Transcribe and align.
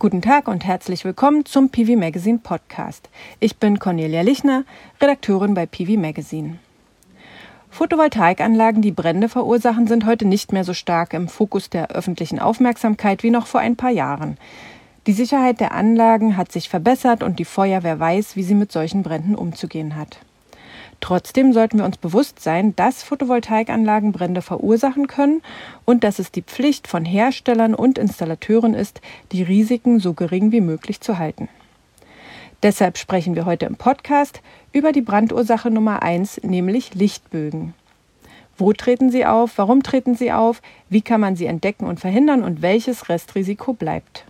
Guten 0.00 0.22
Tag 0.22 0.46
und 0.46 0.64
herzlich 0.64 1.04
willkommen 1.04 1.44
zum 1.44 1.70
PV 1.70 1.96
Magazine 1.96 2.38
Podcast. 2.38 3.08
Ich 3.40 3.56
bin 3.56 3.80
Cornelia 3.80 4.20
Lichner, 4.20 4.62
Redakteurin 5.00 5.54
bei 5.54 5.66
PV 5.66 5.98
Magazine. 5.98 6.60
Photovoltaikanlagen, 7.70 8.80
die 8.80 8.92
Brände 8.92 9.28
verursachen, 9.28 9.88
sind 9.88 10.06
heute 10.06 10.24
nicht 10.24 10.52
mehr 10.52 10.62
so 10.62 10.72
stark 10.72 11.14
im 11.14 11.26
Fokus 11.26 11.68
der 11.68 11.90
öffentlichen 11.90 12.38
Aufmerksamkeit 12.38 13.24
wie 13.24 13.30
noch 13.30 13.48
vor 13.48 13.58
ein 13.58 13.74
paar 13.74 13.90
Jahren. 13.90 14.38
Die 15.08 15.12
Sicherheit 15.12 15.58
der 15.58 15.72
Anlagen 15.72 16.36
hat 16.36 16.52
sich 16.52 16.68
verbessert 16.68 17.24
und 17.24 17.40
die 17.40 17.44
Feuerwehr 17.44 17.98
weiß, 17.98 18.36
wie 18.36 18.44
sie 18.44 18.54
mit 18.54 18.70
solchen 18.70 19.02
Bränden 19.02 19.34
umzugehen 19.34 19.96
hat. 19.96 20.20
Trotzdem 21.00 21.52
sollten 21.52 21.78
wir 21.78 21.84
uns 21.84 21.96
bewusst 21.96 22.40
sein, 22.40 22.74
dass 22.74 23.02
Photovoltaikanlagen 23.02 24.12
Brände 24.12 24.42
verursachen 24.42 25.06
können 25.06 25.42
und 25.84 26.02
dass 26.02 26.18
es 26.18 26.32
die 26.32 26.42
Pflicht 26.42 26.88
von 26.88 27.04
Herstellern 27.04 27.74
und 27.74 27.98
Installateuren 27.98 28.74
ist, 28.74 29.00
die 29.32 29.42
Risiken 29.42 30.00
so 30.00 30.12
gering 30.12 30.50
wie 30.50 30.60
möglich 30.60 31.00
zu 31.00 31.18
halten. 31.18 31.48
Deshalb 32.62 32.98
sprechen 32.98 33.36
wir 33.36 33.46
heute 33.46 33.66
im 33.66 33.76
Podcast 33.76 34.42
über 34.72 34.90
die 34.90 35.00
Brandursache 35.00 35.70
Nummer 35.70 36.02
eins, 36.02 36.40
nämlich 36.42 36.94
Lichtbögen. 36.94 37.74
Wo 38.56 38.72
treten 38.72 39.10
sie 39.10 39.24
auf? 39.24 39.56
Warum 39.56 39.84
treten 39.84 40.16
sie 40.16 40.32
auf? 40.32 40.60
Wie 40.88 41.02
kann 41.02 41.20
man 41.20 41.36
sie 41.36 41.46
entdecken 41.46 41.86
und 41.86 42.00
verhindern? 42.00 42.42
Und 42.42 42.60
welches 42.60 43.08
Restrisiko 43.08 43.72
bleibt? 43.72 44.24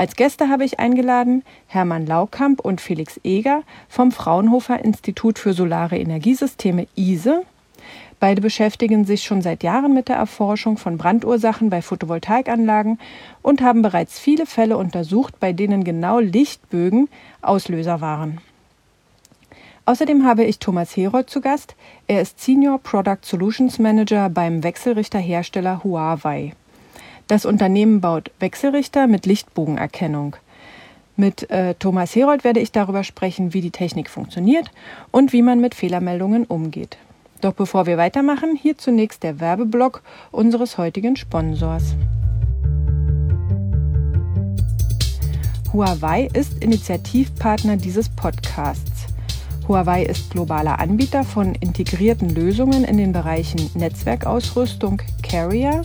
Als 0.00 0.14
Gäste 0.14 0.48
habe 0.48 0.64
ich 0.64 0.78
eingeladen 0.78 1.42
Hermann 1.66 2.06
Laukamp 2.06 2.60
und 2.60 2.80
Felix 2.80 3.18
Eger 3.24 3.64
vom 3.88 4.12
Fraunhofer 4.12 4.84
Institut 4.84 5.40
für 5.40 5.54
Solare 5.54 5.98
Energiesysteme 5.98 6.86
ISE. 6.94 7.42
Beide 8.20 8.40
beschäftigen 8.40 9.04
sich 9.04 9.24
schon 9.24 9.42
seit 9.42 9.64
Jahren 9.64 9.94
mit 9.94 10.08
der 10.08 10.14
Erforschung 10.14 10.76
von 10.76 10.98
Brandursachen 10.98 11.68
bei 11.68 11.82
Photovoltaikanlagen 11.82 13.00
und 13.42 13.60
haben 13.60 13.82
bereits 13.82 14.20
viele 14.20 14.46
Fälle 14.46 14.76
untersucht, 14.76 15.40
bei 15.40 15.52
denen 15.52 15.82
genau 15.82 16.20
Lichtbögen 16.20 17.08
Auslöser 17.42 18.00
waren. 18.00 18.40
Außerdem 19.84 20.24
habe 20.24 20.44
ich 20.44 20.60
Thomas 20.60 20.96
Herold 20.96 21.28
zu 21.28 21.40
Gast. 21.40 21.74
Er 22.06 22.22
ist 22.22 22.40
Senior 22.40 22.78
Product 22.78 23.22
Solutions 23.22 23.80
Manager 23.80 24.28
beim 24.28 24.62
Wechselrichterhersteller 24.62 25.82
Huawei. 25.82 26.52
Das 27.28 27.44
Unternehmen 27.44 28.00
baut 28.00 28.30
Wechselrichter 28.40 29.06
mit 29.06 29.26
Lichtbogenerkennung. 29.26 30.34
Mit 31.14 31.50
äh, 31.50 31.74
Thomas 31.74 32.16
Herold 32.16 32.42
werde 32.42 32.60
ich 32.60 32.72
darüber 32.72 33.04
sprechen, 33.04 33.52
wie 33.52 33.60
die 33.60 33.70
Technik 33.70 34.08
funktioniert 34.08 34.70
und 35.10 35.34
wie 35.34 35.42
man 35.42 35.60
mit 35.60 35.74
Fehlermeldungen 35.74 36.44
umgeht. 36.44 36.96
Doch 37.42 37.52
bevor 37.52 37.84
wir 37.84 37.98
weitermachen, 37.98 38.56
hier 38.56 38.78
zunächst 38.78 39.22
der 39.22 39.40
Werbeblock 39.40 40.02
unseres 40.30 40.78
heutigen 40.78 41.16
Sponsors. 41.16 41.94
Huawei 45.70 46.30
ist 46.32 46.64
Initiativpartner 46.64 47.76
dieses 47.76 48.08
Podcasts. 48.08 49.06
Huawei 49.68 50.04
ist 50.04 50.30
globaler 50.30 50.78
Anbieter 50.78 51.24
von 51.24 51.54
integrierten 51.56 52.34
Lösungen 52.34 52.84
in 52.84 52.96
den 52.96 53.12
Bereichen 53.12 53.70
Netzwerkausrüstung 53.74 55.02
Carrier, 55.22 55.82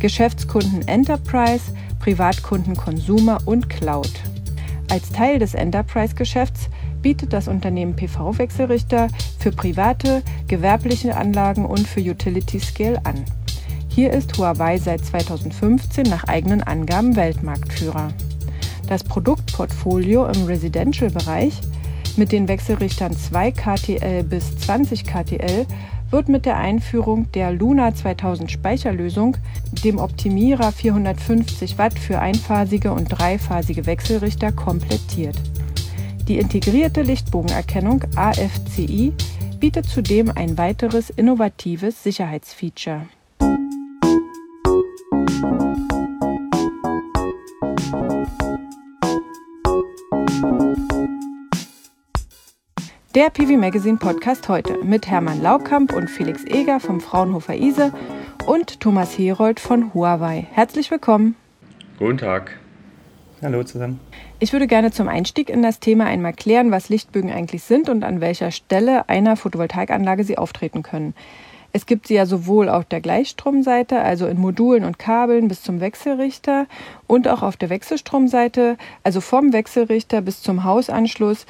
Geschäftskunden 0.00 0.86
Enterprise, 0.86 1.72
Privatkunden 1.98 2.76
Consumer 2.76 3.38
und 3.46 3.68
Cloud. 3.68 4.12
Als 4.90 5.10
Teil 5.10 5.38
des 5.38 5.54
Enterprise-Geschäfts 5.54 6.68
bietet 7.02 7.32
das 7.32 7.48
Unternehmen 7.48 7.96
PV-Wechselrichter 7.96 9.08
für 9.38 9.50
private, 9.50 10.22
gewerbliche 10.46 11.16
Anlagen 11.16 11.66
und 11.66 11.86
für 11.86 12.00
Utility 12.00 12.60
Scale 12.60 13.04
an. 13.04 13.24
Hier 13.88 14.12
ist 14.12 14.38
Huawei 14.38 14.78
seit 14.78 15.04
2015 15.04 16.04
nach 16.04 16.24
eigenen 16.24 16.62
Angaben 16.62 17.16
Weltmarktführer. 17.16 18.12
Das 18.88 19.02
Produktportfolio 19.02 20.26
im 20.26 20.44
Residential-Bereich 20.44 21.60
mit 22.16 22.32
den 22.32 22.48
Wechselrichtern 22.48 23.16
2 23.16 23.50
KTL 23.52 24.22
bis 24.22 24.56
20 24.58 25.04
KTL 25.04 25.66
wird 26.10 26.28
mit 26.28 26.46
der 26.46 26.56
Einführung 26.56 27.30
der 27.32 27.52
Luna 27.52 27.94
2000 27.94 28.50
Speicherlösung, 28.50 29.36
dem 29.84 29.98
Optimierer 29.98 30.72
450 30.72 31.78
Watt 31.78 31.98
für 31.98 32.18
einphasige 32.18 32.92
und 32.92 33.06
dreiphasige 33.06 33.86
Wechselrichter 33.86 34.52
komplettiert. 34.52 35.36
Die 36.28 36.38
integrierte 36.38 37.02
Lichtbogenerkennung 37.02 38.04
AFCI 38.16 39.12
bietet 39.58 39.86
zudem 39.86 40.30
ein 40.34 40.56
weiteres 40.56 41.10
innovatives 41.10 42.02
Sicherheitsfeature. 42.02 43.06
Der 53.18 53.30
PV 53.30 53.56
Magazine 53.56 53.96
Podcast 53.96 54.48
heute 54.48 54.78
mit 54.84 55.08
Hermann 55.08 55.42
Laukamp 55.42 55.92
und 55.92 56.08
Felix 56.08 56.44
Eger 56.44 56.78
vom 56.78 57.00
Fraunhofer 57.00 57.56
ISE 57.56 57.92
und 58.46 58.78
Thomas 58.78 59.18
Herold 59.18 59.58
von 59.58 59.92
Huawei. 59.92 60.46
Herzlich 60.52 60.92
willkommen. 60.92 61.34
Guten 61.98 62.18
Tag. 62.18 62.60
Hallo 63.42 63.64
zusammen. 63.64 63.98
Ich 64.38 64.52
würde 64.52 64.68
gerne 64.68 64.92
zum 64.92 65.08
Einstieg 65.08 65.50
in 65.50 65.62
das 65.62 65.80
Thema 65.80 66.04
einmal 66.04 66.32
klären, 66.32 66.70
was 66.70 66.90
Lichtbögen 66.90 67.32
eigentlich 67.32 67.64
sind 67.64 67.88
und 67.88 68.04
an 68.04 68.20
welcher 68.20 68.52
Stelle 68.52 69.08
einer 69.08 69.34
Photovoltaikanlage 69.34 70.22
sie 70.22 70.38
auftreten 70.38 70.84
können. 70.84 71.12
Es 71.72 71.86
gibt 71.86 72.06
sie 72.06 72.14
ja 72.14 72.24
sowohl 72.24 72.68
auf 72.68 72.84
der 72.84 73.00
Gleichstromseite, 73.00 74.00
also 74.00 74.28
in 74.28 74.38
Modulen 74.38 74.84
und 74.84 75.00
Kabeln 75.00 75.48
bis 75.48 75.62
zum 75.62 75.80
Wechselrichter 75.80 76.68
und 77.08 77.26
auch 77.26 77.42
auf 77.42 77.56
der 77.56 77.68
Wechselstromseite, 77.68 78.76
also 79.02 79.20
vom 79.20 79.52
Wechselrichter 79.52 80.20
bis 80.20 80.40
zum 80.40 80.62
Hausanschluss 80.62 81.46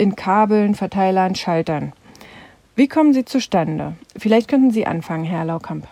in 0.00 0.16
Kabeln, 0.16 0.74
Verteilern, 0.74 1.34
Schaltern. 1.34 1.92
Wie 2.74 2.88
kommen 2.88 3.12
sie 3.12 3.26
zustande? 3.26 3.92
Vielleicht 4.16 4.48
könnten 4.48 4.70
Sie 4.70 4.86
anfangen, 4.86 5.24
Herr 5.24 5.44
Laukamp. 5.44 5.86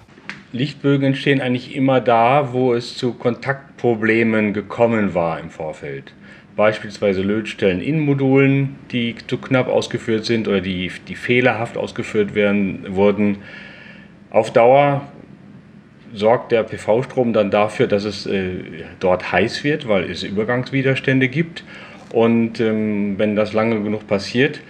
Lichtbögen 0.53 1.09
entstehen 1.09 1.43
eigentlich 1.43 1.77
immer 1.77 2.01
da, 2.01 2.55
wo 2.55 2.73
es 2.73 2.97
zu 2.97 3.13
Kontaktproblemen 3.13 4.55
gekommen 4.55 5.13
war 5.13 5.39
im 5.39 5.51
Vorfeld. 5.51 6.15
Beispielsweise 6.57 7.21
Lötstellen 7.21 7.83
in 7.83 8.01
Modulen, 8.01 8.77
die 8.91 9.15
zu 9.27 9.37
knapp 9.37 9.69
ausgeführt 9.69 10.25
sind 10.25 10.49
oder 10.49 10.63
die, 10.63 10.91
die 11.07 11.15
fehlerhaft 11.15 11.77
ausgeführt 11.77 12.35
werden, 12.35 12.87
wurden. 12.89 13.39
Auf 14.31 14.53
Dauer 14.55 15.03
sorgt 16.15 16.53
der 16.53 16.63
PV-Strom 16.63 17.35
dann 17.35 17.51
dafür, 17.51 17.87
dass 17.87 18.05
es 18.05 18.25
äh, 18.25 18.61
dort 19.01 19.31
heiß 19.31 19.63
wird, 19.65 19.87
weil 19.87 20.11
es 20.11 20.23
Übergangswiderstände 20.23 21.29
gibt 21.29 21.63
und 22.13 22.61
ähm, 22.61 23.15
wenn 23.19 23.37
das 23.37 23.53
lange 23.53 23.83
genug 23.83 24.07
passiert, 24.07 24.61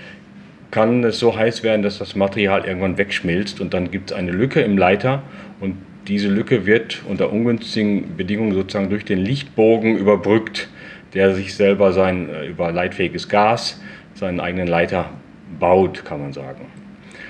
kann 0.71 1.03
es 1.05 1.19
so 1.19 1.37
heiß 1.37 1.63
werden, 1.63 1.83
dass 1.83 1.99
das 1.99 2.15
Material 2.15 2.65
irgendwann 2.65 2.99
wegschmilzt 2.99 3.61
und 3.61 3.73
dann 3.73 3.91
gibt 3.91 4.11
es 4.11 4.17
eine 4.17 4.33
Lücke 4.33 4.61
im 4.61 4.77
Leiter 4.77 5.23
und 5.61 5.77
diese 6.09 6.29
Lücke 6.29 6.67
wird 6.67 7.03
unter 7.09 7.33
ungünstigen 7.33 8.17
Bedingungen 8.17 8.53
sozusagen 8.53 8.91
durch 8.91 9.05
den 9.05 9.19
Lichtbogen 9.19 9.97
überbrückt, 9.97 10.69
der 11.15 11.35
sich 11.35 11.55
selber 11.55 11.93
sein 11.93 12.29
äh, 12.29 12.47
über 12.47 12.73
leitfähiges 12.73 13.29
Gas 13.29 13.81
seinen 14.15 14.41
eigenen 14.41 14.67
Leiter 14.67 15.11
baut, 15.61 16.05
kann 16.05 16.21
man 16.21 16.33
sagen. 16.33 16.67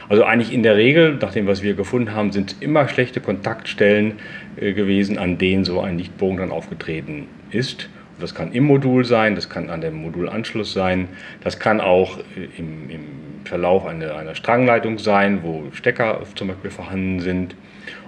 Also 0.09 0.25
eigentlich 0.25 0.53
in 0.55 0.63
der 0.63 0.77
Regel, 0.77 1.17
nach 1.21 1.33
dem, 1.33 1.47
was 1.47 1.63
wir 1.63 1.75
gefunden 1.75 2.15
haben, 2.15 2.33
sind 2.33 2.57
immer 2.61 2.89
schlechte 2.89 3.21
Kontaktstellen 3.21 4.15
äh, 4.57 4.73
gewesen, 4.73 5.19
an 5.19 5.39
denen 5.39 5.65
so 5.65 5.81
ein 5.81 5.99
Lichtbogen 5.99 6.39
dann 6.39 6.51
aufgetreten 6.51 7.27
ist. 7.51 7.91
Das 8.21 8.35
kann 8.35 8.53
im 8.53 8.65
Modul 8.65 9.05
sein, 9.05 9.35
das 9.35 9.49
kann 9.49 9.71
an 9.71 9.81
dem 9.81 9.95
Modulanschluss 9.95 10.73
sein, 10.73 11.09
das 11.43 11.59
kann 11.59 11.81
auch 11.81 12.19
äh, 12.19 12.49
im, 12.59 12.91
im 12.91 13.01
Verlauf 13.45 13.87
einer, 13.87 14.17
einer 14.17 14.35
Strangleitung 14.35 14.99
sein, 14.99 15.41
wo 15.43 15.65
Stecker 15.73 16.21
zum 16.35 16.49
Beispiel 16.49 16.71
vorhanden 16.71 17.21
sind, 17.21 17.55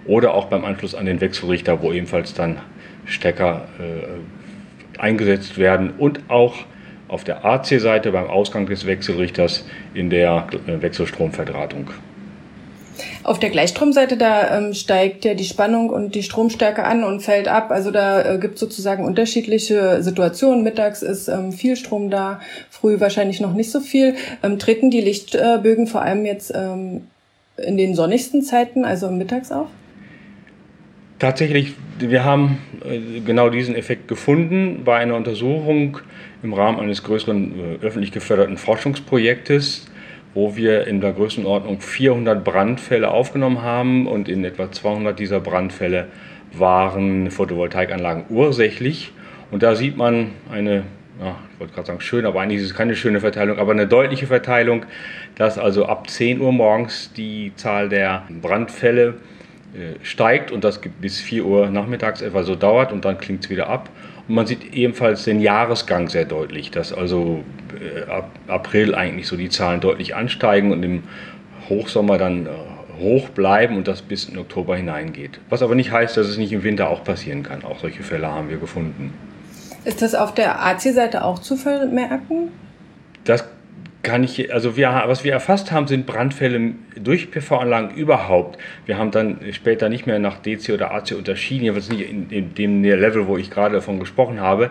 oder 0.05 0.35
auch 0.35 0.47
beim 0.47 0.65
Anschluss 0.65 0.95
an 0.95 1.07
den 1.07 1.21
Wechselrichter, 1.21 1.83
wo 1.83 1.93
ebenfalls 1.93 2.35
dann 2.35 2.59
Stecker 3.07 3.69
äh, 3.79 5.01
eingesetzt 5.01 5.59
werden. 5.59 5.93
Und 5.99 6.21
auch 6.29 6.57
auf 7.09 7.25
der 7.25 7.45
AC-Seite 7.45 8.13
beim 8.13 8.27
Ausgang 8.27 8.67
des 8.67 8.87
Wechselrichters 8.87 9.67
in 9.95 10.11
der 10.11 10.47
äh, 10.67 10.81
Wechselstromverdrahtung. 10.83 11.91
Auf 13.23 13.39
der 13.39 13.51
Gleichstromseite, 13.51 14.17
da 14.17 14.59
ähm, 14.59 14.75
steigt 14.75 15.25
ja 15.25 15.35
die 15.35 15.45
Spannung 15.45 15.91
und 15.91 16.15
die 16.15 16.23
Stromstärke 16.23 16.85
an 16.85 17.05
und 17.05 17.21
fällt 17.21 17.49
ab. 17.49 17.71
Also 17.71 17.91
da 17.91 18.35
äh, 18.35 18.39
gibt 18.39 18.55
es 18.55 18.61
sozusagen 18.61 19.05
unterschiedliche 19.05 20.03
Situationen. 20.03 20.63
Mittags 20.63 21.03
ist 21.03 21.29
ähm, 21.29 21.53
viel 21.53 21.77
Strom 21.77 22.11
da, 22.11 22.41
früh 22.71 23.01
wahrscheinlich 23.01 23.41
noch 23.41 23.55
nicht 23.55 23.71
so 23.71 23.81
viel. 23.81 24.15
Ähm, 24.43 24.59
treten 24.59 24.91
die 24.91 25.01
Lichtbögen 25.01 25.87
vor 25.87 26.03
allem 26.03 26.25
jetzt 26.25 26.53
ähm, 26.55 27.03
in 27.57 27.77
den 27.77 27.95
sonnigsten 27.95 28.43
Zeiten, 28.43 28.85
also 28.85 29.11
mittags 29.11 29.53
auf? 29.53 29.69
Tatsächlich, 31.19 31.75
wir 31.99 32.25
haben 32.25 32.59
äh, 32.83 33.21
genau 33.21 33.51
diesen 33.51 33.75
Effekt 33.75 34.09
gefunden 34.09 34.83
bei 34.85 34.97
einer 34.97 35.17
Untersuchung 35.17 35.99
im 36.43 36.55
Rahmen 36.55 36.81
eines 36.81 37.03
größeren 37.03 37.79
äh, 37.83 37.85
öffentlich 37.85 38.11
geförderten 38.11 38.57
Forschungsprojektes 38.57 39.90
wo 40.35 40.57
wir 40.57 40.87
in 40.87 41.01
der 41.01 41.13
Größenordnung 41.13 41.81
400 41.81 42.45
Brandfälle 42.45 43.11
aufgenommen 43.11 43.63
haben 43.63 44.07
und 44.07 44.29
in 44.29 44.45
etwa 44.45 44.71
200 44.71 45.19
dieser 45.19 45.41
Brandfälle 45.41 46.07
waren 46.53 47.31
Photovoltaikanlagen 47.31 48.25
ursächlich. 48.29 49.13
Und 49.51 49.63
da 49.63 49.75
sieht 49.75 49.97
man 49.97 50.33
eine, 50.51 50.85
ja, 51.21 51.37
ich 51.53 51.61
wollte 51.61 51.75
gerade 51.75 51.87
sagen 51.89 52.01
schön, 52.01 52.27
aber 52.27 52.41
eigentlich 52.41 52.61
ist 52.61 52.67
es 52.67 52.75
keine 52.75 52.95
schöne 52.95 53.21
Verteilung, 53.21 53.59
aber 53.59 53.73
eine 53.73 53.87
deutliche 53.87 54.27
Verteilung, 54.27 54.87
dass 55.35 55.59
also 55.59 55.87
ab 55.87 56.09
10 56.09 56.41
Uhr 56.41 56.53
morgens 56.53 57.13
die 57.13 57.53
Zahl 57.57 57.89
der 57.89 58.25
Brandfälle 58.41 59.15
äh, 59.75 60.05
steigt 60.05 60.53
und 60.53 60.65
das 60.65 60.81
bis 61.01 61.21
4 61.21 61.45
Uhr 61.45 61.71
nachmittags 61.71 62.23
etwa 62.23 62.43
so 62.45 62.55
dauert 62.55 62.93
und 62.93 63.05
dann 63.05 63.19
klingt 63.19 63.45
es 63.45 63.51
wieder 63.51 63.69
ab. 63.69 63.89
Man 64.31 64.47
sieht 64.47 64.75
ebenfalls 64.75 65.25
den 65.25 65.41
Jahresgang 65.41 66.09
sehr 66.09 66.25
deutlich, 66.25 66.71
dass 66.71 66.93
also 66.93 67.43
äh, 67.81 68.09
ab 68.09 68.31
April 68.47 68.95
eigentlich 68.95 69.27
so 69.27 69.37
die 69.37 69.49
Zahlen 69.49 69.81
deutlich 69.81 70.15
ansteigen 70.15 70.71
und 70.71 70.85
im 70.85 71.03
Hochsommer 71.69 72.17
dann 72.17 72.47
äh, 72.47 72.51
hoch 73.01 73.31
bleiben 73.31 73.77
und 73.77 73.89
das 73.89 74.03
bis 74.03 74.27
in 74.27 74.39
Oktober 74.39 74.77
hineingeht. 74.77 75.41
Was 75.49 75.63
aber 75.63 75.75
nicht 75.75 75.91
heißt, 75.91 76.17
dass 76.17 76.29
es 76.29 76.39
nicht 76.39 76.53
im 76.53 76.63
Winter 76.63 76.91
auch 76.91 77.03
passieren 77.03 77.43
kann. 77.43 77.65
Auch 77.65 77.81
solche 77.81 78.05
Fälle 78.05 78.29
haben 78.29 78.51
wir 78.51 78.59
gefunden. 78.59 79.13
Ist 79.85 80.01
das 80.01 80.15
auf 80.15 80.33
der 80.35 80.65
AC-Seite 80.65 81.25
auch 81.25 81.39
zu 81.41 81.57
vermerken? 81.57 82.51
Das 83.25 83.45
kann 84.03 84.25
ich, 84.25 84.53
also 84.53 84.77
wir, 84.77 85.03
was 85.07 85.25
wir 85.25 85.33
erfasst 85.33 85.73
haben, 85.73 85.87
sind 85.87 86.07
Brandfälle 86.07 86.73
durch 86.97 87.31
PV-Anlagen 87.31 87.95
überhaupt. 87.95 88.59
Wir 88.87 88.99
haben 88.99 89.11
dann 89.11 89.39
später 89.53 89.89
nicht 89.89 90.07
mehr 90.07 90.19
nach 90.19 90.39
DC 90.39 90.71
oder 90.71 90.93
AC 90.93 91.13
unterschieden, 91.13 91.65
jedenfalls 91.65 91.91
nicht 91.91 92.09
in, 92.09 92.31
in 92.31 92.55
dem 92.55 92.83
Level, 92.83 93.27
wo 93.27 93.37
ich 93.37 93.51
gerade 93.51 93.75
davon 93.75 94.01
gesprochen 94.01 94.41
habe. 94.41 94.71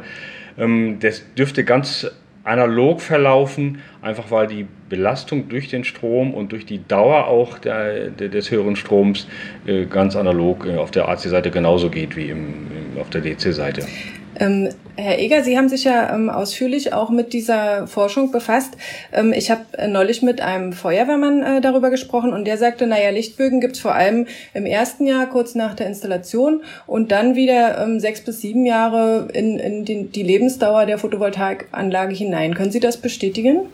Ähm, 0.58 0.98
das 1.00 1.24
dürfte 1.36 1.64
ganz 1.64 2.10
analog 2.44 3.02
verlaufen, 3.02 3.82
einfach 4.02 4.32
weil 4.32 4.48
die 4.48 4.66
Belastung 4.88 5.50
durch 5.50 5.68
den 5.68 5.84
Strom 5.84 6.34
und 6.34 6.52
durch 6.52 6.66
die 6.66 6.86
Dauer 6.88 7.28
auch 7.28 7.60
der, 7.60 8.10
des 8.10 8.50
höheren 8.50 8.76
Stroms 8.76 9.28
äh, 9.68 9.86
ganz 9.86 10.16
analog 10.16 10.66
äh, 10.66 10.78
auf 10.78 10.90
der 10.90 11.08
AC-Seite 11.08 11.52
genauso 11.52 11.90
geht 11.90 12.16
wie 12.16 12.30
im 12.30 12.68
auf 13.00 13.10
der 13.10 13.22
DC-Seite. 13.22 13.86
Ähm, 14.40 14.70
Herr 14.96 15.20
Eger, 15.20 15.44
Sie 15.44 15.58
haben 15.58 15.70
sich 15.70 15.84
ja 15.84 16.14
ähm, 16.14 16.30
ausführlich 16.30 16.94
auch 16.94 17.10
mit 17.10 17.34
dieser 17.34 17.88
Forschung 17.88 18.32
befasst. 18.32 18.76
Ähm, 19.12 19.34
ich 19.34 19.52
habe 19.52 19.62
äh, 19.78 19.88
neulich 19.88 20.22
mit 20.22 20.42
einem 20.42 20.74
Feuerwehrmann 20.74 21.44
äh, 21.44 21.62
darüber 21.62 21.90
gesprochen 21.90 22.34
und 22.34 22.46
der 22.46 22.58
sagte, 22.58 22.88
naja, 22.88 23.10
Lichtbögen 23.10 23.60
gibt 23.60 23.76
es 23.76 23.82
vor 23.82 23.96
allem 23.96 24.28
im 24.54 24.66
ersten 24.66 25.06
Jahr, 25.06 25.28
kurz 25.28 25.56
nach 25.56 25.76
der 25.76 25.88
Installation 25.88 26.64
und 26.88 27.12
dann 27.12 27.36
wieder 27.36 27.82
ähm, 27.84 28.00
sechs 28.00 28.22
bis 28.22 28.42
sieben 28.42 28.66
Jahre 28.66 29.28
in, 29.34 29.60
in 29.60 29.86
den, 29.86 30.12
die 30.12 30.24
Lebensdauer 30.24 30.86
der 30.86 30.98
Photovoltaikanlage 30.98 32.16
hinein. 32.16 32.56
Können 32.56 32.72
Sie 32.72 32.80
das 32.80 32.98
bestätigen? 32.98 33.68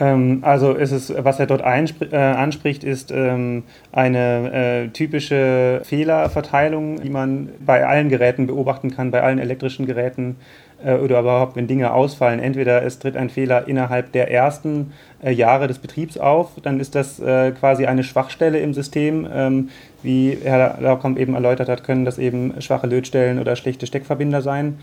Ähm, 0.00 0.38
also 0.42 0.72
ist 0.72 0.92
es, 0.92 1.12
was 1.16 1.38
er 1.38 1.46
dort 1.46 1.60
äh, 1.60 2.16
anspricht, 2.16 2.82
ist 2.82 3.12
ähm, 3.12 3.64
eine 3.92 4.52
äh, 4.52 4.88
typische 4.88 5.82
Fehlerverteilung, 5.84 7.02
die 7.02 7.10
man 7.10 7.50
bei 7.64 7.86
allen 7.86 8.08
Geräten 8.08 8.46
beobachten 8.46 8.90
kann, 8.90 9.10
bei 9.10 9.22
allen 9.22 9.38
elektrischen 9.38 9.84
Geräten 9.84 10.36
äh, 10.82 10.94
oder 10.94 11.20
überhaupt, 11.20 11.56
wenn 11.56 11.66
Dinge 11.66 11.92
ausfallen. 11.92 12.40
Entweder 12.40 12.82
es 12.82 12.98
tritt 12.98 13.16
ein 13.16 13.28
Fehler 13.28 13.68
innerhalb 13.68 14.12
der 14.12 14.30
ersten 14.30 14.92
äh, 15.22 15.32
Jahre 15.32 15.68
des 15.68 15.78
Betriebs 15.78 16.16
auf, 16.16 16.52
dann 16.62 16.80
ist 16.80 16.94
das 16.94 17.20
äh, 17.20 17.52
quasi 17.52 17.84
eine 17.84 18.02
Schwachstelle 18.02 18.58
im 18.58 18.72
System. 18.72 19.28
Ähm, 19.32 19.68
wie 20.02 20.38
Herr 20.42 20.78
Laukamp 20.80 21.18
eben 21.18 21.34
erläutert 21.34 21.68
hat, 21.68 21.84
können 21.84 22.06
das 22.06 22.18
eben 22.18 22.54
schwache 22.62 22.86
Lötstellen 22.86 23.38
oder 23.38 23.54
schlechte 23.54 23.86
Steckverbinder 23.86 24.40
sein. 24.40 24.78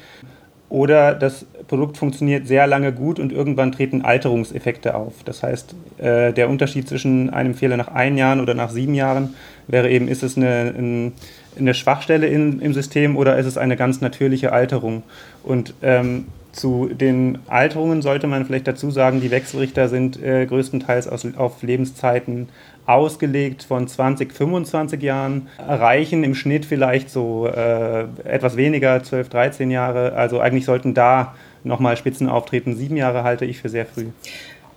Oder 0.69 1.13
das 1.13 1.45
Produkt 1.67 1.97
funktioniert 1.97 2.45
sehr 2.45 2.67
lange 2.67 2.91
gut 2.91 3.19
und 3.19 3.31
irgendwann 3.31 3.71
treten 3.71 4.01
Alterungseffekte 4.01 4.95
auf. 4.95 5.23
Das 5.23 5.41
heißt, 5.41 5.75
äh, 5.97 6.33
der 6.33 6.49
Unterschied 6.49 6.87
zwischen 6.89 7.29
einem 7.29 7.55
Fehler 7.55 7.77
nach 7.77 7.87
ein 7.87 8.17
Jahren 8.17 8.41
oder 8.41 8.53
nach 8.53 8.69
sieben 8.69 8.93
Jahren 8.93 9.35
wäre 9.67 9.89
eben, 9.89 10.07
ist 10.09 10.23
es 10.23 10.35
eine, 10.35 11.11
eine 11.57 11.73
Schwachstelle 11.73 12.27
in, 12.27 12.59
im 12.59 12.73
System 12.73 13.15
oder 13.15 13.37
ist 13.37 13.45
es 13.45 13.57
eine 13.57 13.77
ganz 13.77 14.01
natürliche 14.01 14.51
Alterung. 14.51 15.03
Und 15.43 15.73
ähm, 15.81 16.25
zu 16.51 16.89
den 16.89 17.37
Alterungen 17.47 18.01
sollte 18.01 18.27
man 18.27 18.45
vielleicht 18.45 18.67
dazu 18.67 18.91
sagen, 18.91 19.21
die 19.21 19.31
Wechselrichter 19.31 19.87
sind 19.89 20.21
äh, 20.21 20.45
größtenteils 20.45 21.07
aus, 21.07 21.25
auf 21.37 21.61
Lebenszeiten 21.61 22.49
ausgelegt 22.87 23.63
von 23.63 23.87
20, 23.87 24.33
25 24.33 25.03
Jahren, 25.03 25.49
erreichen 25.57 26.23
im 26.23 26.33
Schnitt 26.33 26.65
vielleicht 26.65 27.09
so 27.09 27.45
äh, 27.45 28.05
etwas 28.23 28.55
weniger, 28.55 29.03
12, 29.03 29.29
13 29.29 29.69
Jahre. 29.69 30.13
Also 30.13 30.39
eigentlich 30.39 30.65
sollten 30.65 30.93
da 30.93 31.35
nochmal 31.63 31.97
Spitzen 31.97 32.29
auftreten. 32.29 32.75
Sieben 32.75 32.97
Jahre 32.97 33.23
halte 33.23 33.45
ich 33.45 33.59
für 33.59 33.69
sehr 33.69 33.85
früh. 33.85 34.07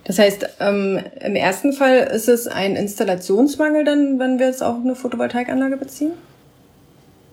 Das 0.03 0.19
heißt, 0.19 0.57
ähm, 0.59 0.99
im 1.21 1.35
ersten 1.35 1.73
Fall 1.73 1.99
ist 1.99 2.27
es 2.27 2.47
ein 2.47 2.75
Installationsmangel, 2.75 3.85
dann, 3.85 4.19
wenn 4.19 4.39
wir 4.39 4.47
jetzt 4.47 4.61
auch 4.61 4.75
eine 4.83 4.95
Photovoltaikanlage 4.95 5.77
beziehen? 5.77 6.11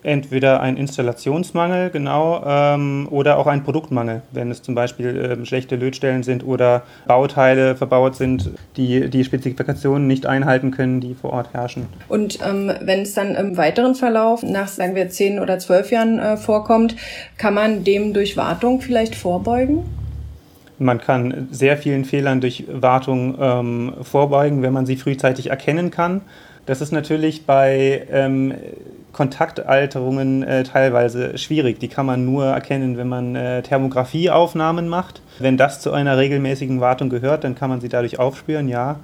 Entweder 0.03 0.61
ein 0.61 0.77
Installationsmangel, 0.77 1.89
genau, 1.89 2.43
ähm, 2.45 3.07
oder 3.11 3.37
auch 3.37 3.47
ein 3.47 3.63
Produktmangel, 3.63 4.21
wenn 4.31 4.51
es 4.51 4.61
zum 4.61 4.75
Beispiel 4.75 5.31
ähm, 5.31 5.45
schlechte 5.45 5.75
Lötstellen 5.75 6.23
sind 6.23 6.45
oder 6.45 6.83
Bauteile 7.05 7.75
verbaut 7.75 8.15
sind, 8.15 8.51
die 8.77 9.09
die 9.09 9.23
Spezifikationen 9.23 10.07
nicht 10.07 10.25
einhalten 10.25 10.71
können, 10.71 11.01
die 11.01 11.15
vor 11.15 11.33
Ort 11.33 11.53
herrschen. 11.53 11.87
Und 12.07 12.39
ähm, 12.47 12.71
wenn 12.81 13.01
es 13.01 13.13
dann 13.13 13.35
im 13.35 13.57
weiteren 13.57 13.95
Verlauf 13.95 14.43
nach, 14.43 14.67
sagen 14.67 14.95
wir, 14.95 15.09
zehn 15.09 15.39
oder 15.39 15.59
zwölf 15.59 15.91
Jahren 15.91 16.19
äh, 16.19 16.37
vorkommt, 16.37 16.95
kann 17.37 17.53
man 17.53 17.83
dem 17.83 18.13
durch 18.13 18.37
Wartung 18.37 18.81
vielleicht 18.81 19.15
vorbeugen? 19.15 19.83
Man 20.81 21.01
kann 21.01 21.49
sehr 21.51 21.75
vielen 21.75 22.05
Fehlern 22.05 22.39
durch 22.39 22.63
Wartung 22.71 23.35
ähm, 23.39 23.93
vorbeugen, 24.01 24.61
wenn 24.61 24.71
man 24.71 24.85
sie 24.85 24.95
frühzeitig 24.95 25.49
erkennen 25.49 25.91
kann. 25.91 26.21
Das 26.65 26.79
ist 26.79 26.93
natürlich 26.93 27.45
bei 27.45 28.07
ähm, 28.11 28.53
Kontaktalterungen 29.19 30.43
äh, 30.43 30.63
teilweise 30.63 31.37
schwierig. 31.37 31.77
Die 31.81 31.89
kann 31.89 32.05
man 32.05 32.23
nur 32.23 32.45
erkennen, 32.45 32.95
wenn 32.95 33.09
man 33.09 33.35
äh, 33.35 33.61
Thermografieaufnahmen 33.63 34.87
macht. 34.87 35.21
Wenn 35.39 35.57
das 35.57 35.81
zu 35.81 35.91
einer 35.91 36.17
regelmäßigen 36.17 36.79
Wartung 36.79 37.09
gehört, 37.09 37.43
dann 37.43 37.53
kann 37.53 37.69
man 37.69 37.81
sie 37.81 37.89
dadurch 37.89 38.17
aufspüren, 38.17 38.69
ja. 38.69 39.01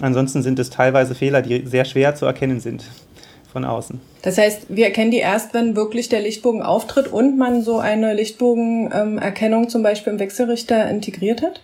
Ansonsten 0.00 0.40
sind 0.40 0.58
es 0.58 0.70
teilweise 0.70 1.14
Fehler, 1.14 1.42
die 1.42 1.66
sehr 1.66 1.84
schwer 1.84 2.14
zu 2.14 2.24
erkennen 2.24 2.60
sind 2.60 2.86
von 3.52 3.66
außen. 3.66 4.00
Das 4.22 4.38
heißt, 4.38 4.68
wir 4.70 4.86
erkennen 4.86 5.10
die 5.10 5.18
erst, 5.18 5.52
wenn 5.52 5.76
wirklich 5.76 6.08
der 6.08 6.22
Lichtbogen 6.22 6.62
auftritt 6.62 7.08
und 7.08 7.36
man 7.36 7.60
so 7.60 7.78
eine 7.78 8.14
Lichtbogenerkennung 8.14 9.64
ähm, 9.64 9.68
zum 9.68 9.82
Beispiel 9.82 10.14
im 10.14 10.18
Wechselrichter 10.18 10.88
integriert 10.88 11.42
hat? 11.42 11.60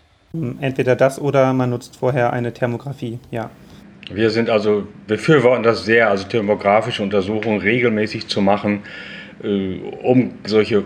Entweder 0.60 0.94
das 0.94 1.18
oder 1.18 1.54
man 1.54 1.70
nutzt 1.70 1.96
vorher 1.96 2.34
eine 2.34 2.52
Thermografie, 2.52 3.18
ja. 3.30 3.48
Wir 4.12 4.30
sind 4.30 4.50
also 4.50 4.86
befürworten 5.06 5.62
das 5.62 5.84
sehr, 5.84 6.10
also 6.10 6.24
thermografische 6.24 7.02
Untersuchungen 7.02 7.60
regelmäßig 7.60 8.28
zu 8.28 8.42
machen, 8.42 8.82
äh, 9.42 9.78
um 10.02 10.32
solche 10.44 10.84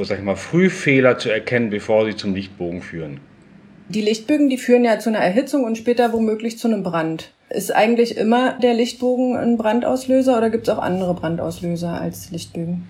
sag 0.00 0.18
ich 0.18 0.24
mal, 0.24 0.36
Frühfehler 0.36 1.18
zu 1.18 1.30
erkennen, 1.30 1.70
bevor 1.70 2.06
sie 2.06 2.16
zum 2.16 2.34
Lichtbogen 2.34 2.82
führen. 2.82 3.20
Die 3.88 4.00
Lichtbögen, 4.00 4.48
die 4.48 4.56
führen 4.56 4.84
ja 4.84 4.98
zu 4.98 5.10
einer 5.10 5.18
Erhitzung 5.18 5.64
und 5.64 5.76
später 5.76 6.12
womöglich 6.12 6.58
zu 6.58 6.68
einem 6.68 6.82
Brand. 6.82 7.32
Ist 7.50 7.74
eigentlich 7.74 8.16
immer 8.16 8.58
der 8.58 8.74
Lichtbogen 8.74 9.36
ein 9.36 9.58
Brandauslöser 9.58 10.38
oder 10.38 10.48
gibt 10.48 10.66
es 10.66 10.74
auch 10.74 10.80
andere 10.80 11.14
Brandauslöser 11.14 12.00
als 12.00 12.30
Lichtbögen? 12.30 12.84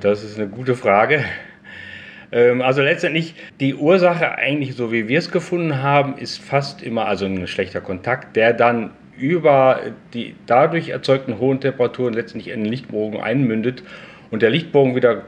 Das 0.00 0.24
ist 0.24 0.38
eine 0.38 0.48
gute 0.48 0.74
Frage. 0.74 1.24
Ähm, 2.32 2.62
also 2.62 2.82
letztendlich 2.82 3.34
die 3.60 3.74
Ursache 3.74 4.36
eigentlich, 4.36 4.74
so 4.74 4.92
wie 4.92 5.08
wir 5.08 5.18
es 5.18 5.30
gefunden 5.30 5.82
haben, 5.82 6.16
ist 6.18 6.38
fast 6.38 6.82
immer 6.82 7.06
also 7.06 7.26
ein 7.26 7.46
schlechter 7.46 7.80
Kontakt, 7.80 8.36
der 8.36 8.52
dann 8.52 8.90
über 9.16 9.80
die 10.14 10.34
dadurch 10.46 10.90
erzeugten 10.90 11.38
hohen 11.38 11.60
Temperaturen 11.60 12.14
letztendlich 12.14 12.54
in 12.54 12.62
den 12.62 12.70
Lichtbogen 12.70 13.20
einmündet 13.20 13.82
und 14.30 14.42
der 14.42 14.50
Lichtbogen 14.50 14.94
wieder 14.94 15.22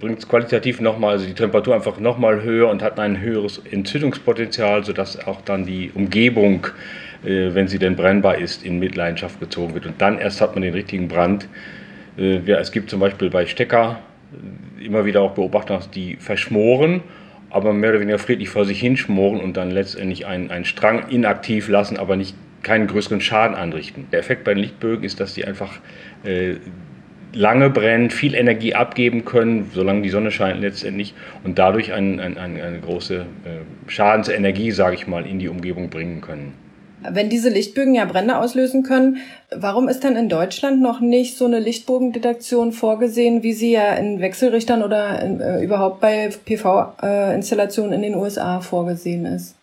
bringt 0.00 0.18
es 0.18 0.28
qualitativ 0.28 0.80
nochmal, 0.80 1.12
also 1.12 1.26
die 1.26 1.34
Temperatur 1.34 1.74
einfach 1.74 2.00
nochmal 2.00 2.42
höher 2.42 2.68
und 2.68 2.82
hat 2.82 2.98
ein 2.98 3.20
höheres 3.20 3.62
Entzündungspotenzial, 3.70 4.84
sodass 4.84 5.24
auch 5.26 5.40
dann 5.42 5.64
die 5.64 5.92
Umgebung, 5.94 6.66
äh, 7.24 7.54
wenn 7.54 7.68
sie 7.68 7.78
denn 7.78 7.96
brennbar 7.96 8.38
ist, 8.38 8.64
in 8.64 8.78
Mitleidenschaft 8.78 9.40
gezogen 9.40 9.74
wird. 9.74 9.86
Und 9.86 10.00
dann 10.02 10.18
erst 10.18 10.40
hat 10.40 10.54
man 10.54 10.62
den 10.62 10.74
richtigen 10.74 11.08
Brand. 11.08 11.48
Äh, 12.18 12.40
es 12.50 12.72
gibt 12.72 12.90
zum 12.90 13.00
Beispiel 13.00 13.30
bei 13.30 13.46
Stecker 13.46 14.00
immer 14.80 15.04
wieder 15.04 15.22
auch 15.22 15.32
beobachtet 15.32 15.76
hast, 15.76 15.94
die 15.94 16.16
verschmoren, 16.16 17.02
aber 17.50 17.72
mehr 17.72 17.90
oder 17.90 18.00
weniger 18.00 18.18
friedlich 18.18 18.48
vor 18.48 18.64
sich 18.64 18.80
hinschmoren 18.80 19.40
und 19.40 19.56
dann 19.56 19.70
letztendlich 19.70 20.26
einen, 20.26 20.50
einen 20.50 20.64
Strang 20.64 21.08
inaktiv 21.08 21.68
lassen, 21.68 21.96
aber 21.96 22.16
nicht 22.16 22.34
keinen 22.62 22.86
größeren 22.86 23.20
Schaden 23.20 23.56
anrichten. 23.56 24.06
Der 24.10 24.20
Effekt 24.20 24.44
bei 24.44 24.54
den 24.54 24.62
Lichtbögen 24.62 25.04
ist, 25.04 25.20
dass 25.20 25.34
die 25.34 25.44
einfach 25.44 25.78
äh, 26.24 26.54
lange 27.34 27.70
brennen, 27.70 28.10
viel 28.10 28.34
Energie 28.34 28.74
abgeben 28.74 29.24
können, 29.24 29.70
solange 29.72 30.02
die 30.02 30.08
Sonne 30.08 30.30
scheint 30.30 30.60
letztendlich 30.60 31.14
und 31.42 31.58
dadurch 31.58 31.92
ein, 31.92 32.20
ein, 32.20 32.38
eine 32.38 32.80
große 32.80 33.16
äh, 33.44 33.90
Schadensenergie, 33.90 34.70
sage 34.70 34.94
ich 34.94 35.06
mal, 35.06 35.26
in 35.26 35.38
die 35.38 35.48
Umgebung 35.48 35.90
bringen 35.90 36.20
können. 36.20 36.63
Wenn 37.10 37.28
diese 37.28 37.48
Lichtbögen 37.48 37.94
ja 37.94 38.04
Brände 38.04 38.38
auslösen 38.38 38.82
können, 38.82 39.18
warum 39.54 39.88
ist 39.88 40.04
dann 40.04 40.16
in 40.16 40.28
Deutschland 40.28 40.80
noch 40.80 41.00
nicht 41.00 41.36
so 41.36 41.44
eine 41.44 41.60
Lichtbogendetektion 41.60 42.72
vorgesehen, 42.72 43.42
wie 43.42 43.52
sie 43.52 43.72
ja 43.72 43.94
in 43.94 44.20
Wechselrichtern 44.20 44.82
oder 44.82 45.20
in, 45.22 45.40
äh, 45.40 45.62
überhaupt 45.62 46.00
bei 46.00 46.30
PV-Installationen 46.44 47.92
in 47.92 48.02
den 48.02 48.14
USA 48.14 48.60
vorgesehen 48.60 49.26
ist? 49.26 49.54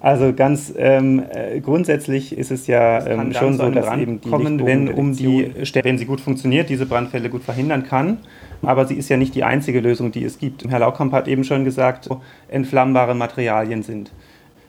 Also 0.00 0.32
ganz 0.32 0.72
ähm, 0.76 1.24
äh, 1.32 1.58
grundsätzlich 1.60 2.36
ist 2.36 2.52
es 2.52 2.68
ja 2.68 3.04
ähm, 3.04 3.32
schon 3.32 3.56
so, 3.56 3.68
dass 3.70 3.96
eben 3.96 4.20
die 4.20 4.30
kommen, 4.30 4.64
wenn 4.64 4.88
um 4.88 5.16
die 5.16 5.52
wenn 5.82 5.98
sie 5.98 6.04
gut 6.04 6.20
funktioniert, 6.20 6.68
diese 6.68 6.86
Brandfälle 6.86 7.28
gut 7.30 7.42
verhindern 7.42 7.84
kann. 7.84 8.18
Aber 8.62 8.86
sie 8.86 8.94
ist 8.94 9.08
ja 9.08 9.16
nicht 9.16 9.34
die 9.34 9.44
einzige 9.44 9.80
Lösung, 9.80 10.12
die 10.12 10.24
es 10.24 10.38
gibt. 10.38 10.68
Herr 10.68 10.80
Laukamp 10.80 11.12
hat 11.12 11.28
eben 11.28 11.44
schon 11.44 11.64
gesagt, 11.64 12.08
entflammbare 12.48 13.14
Materialien 13.14 13.82
sind. 13.82 14.10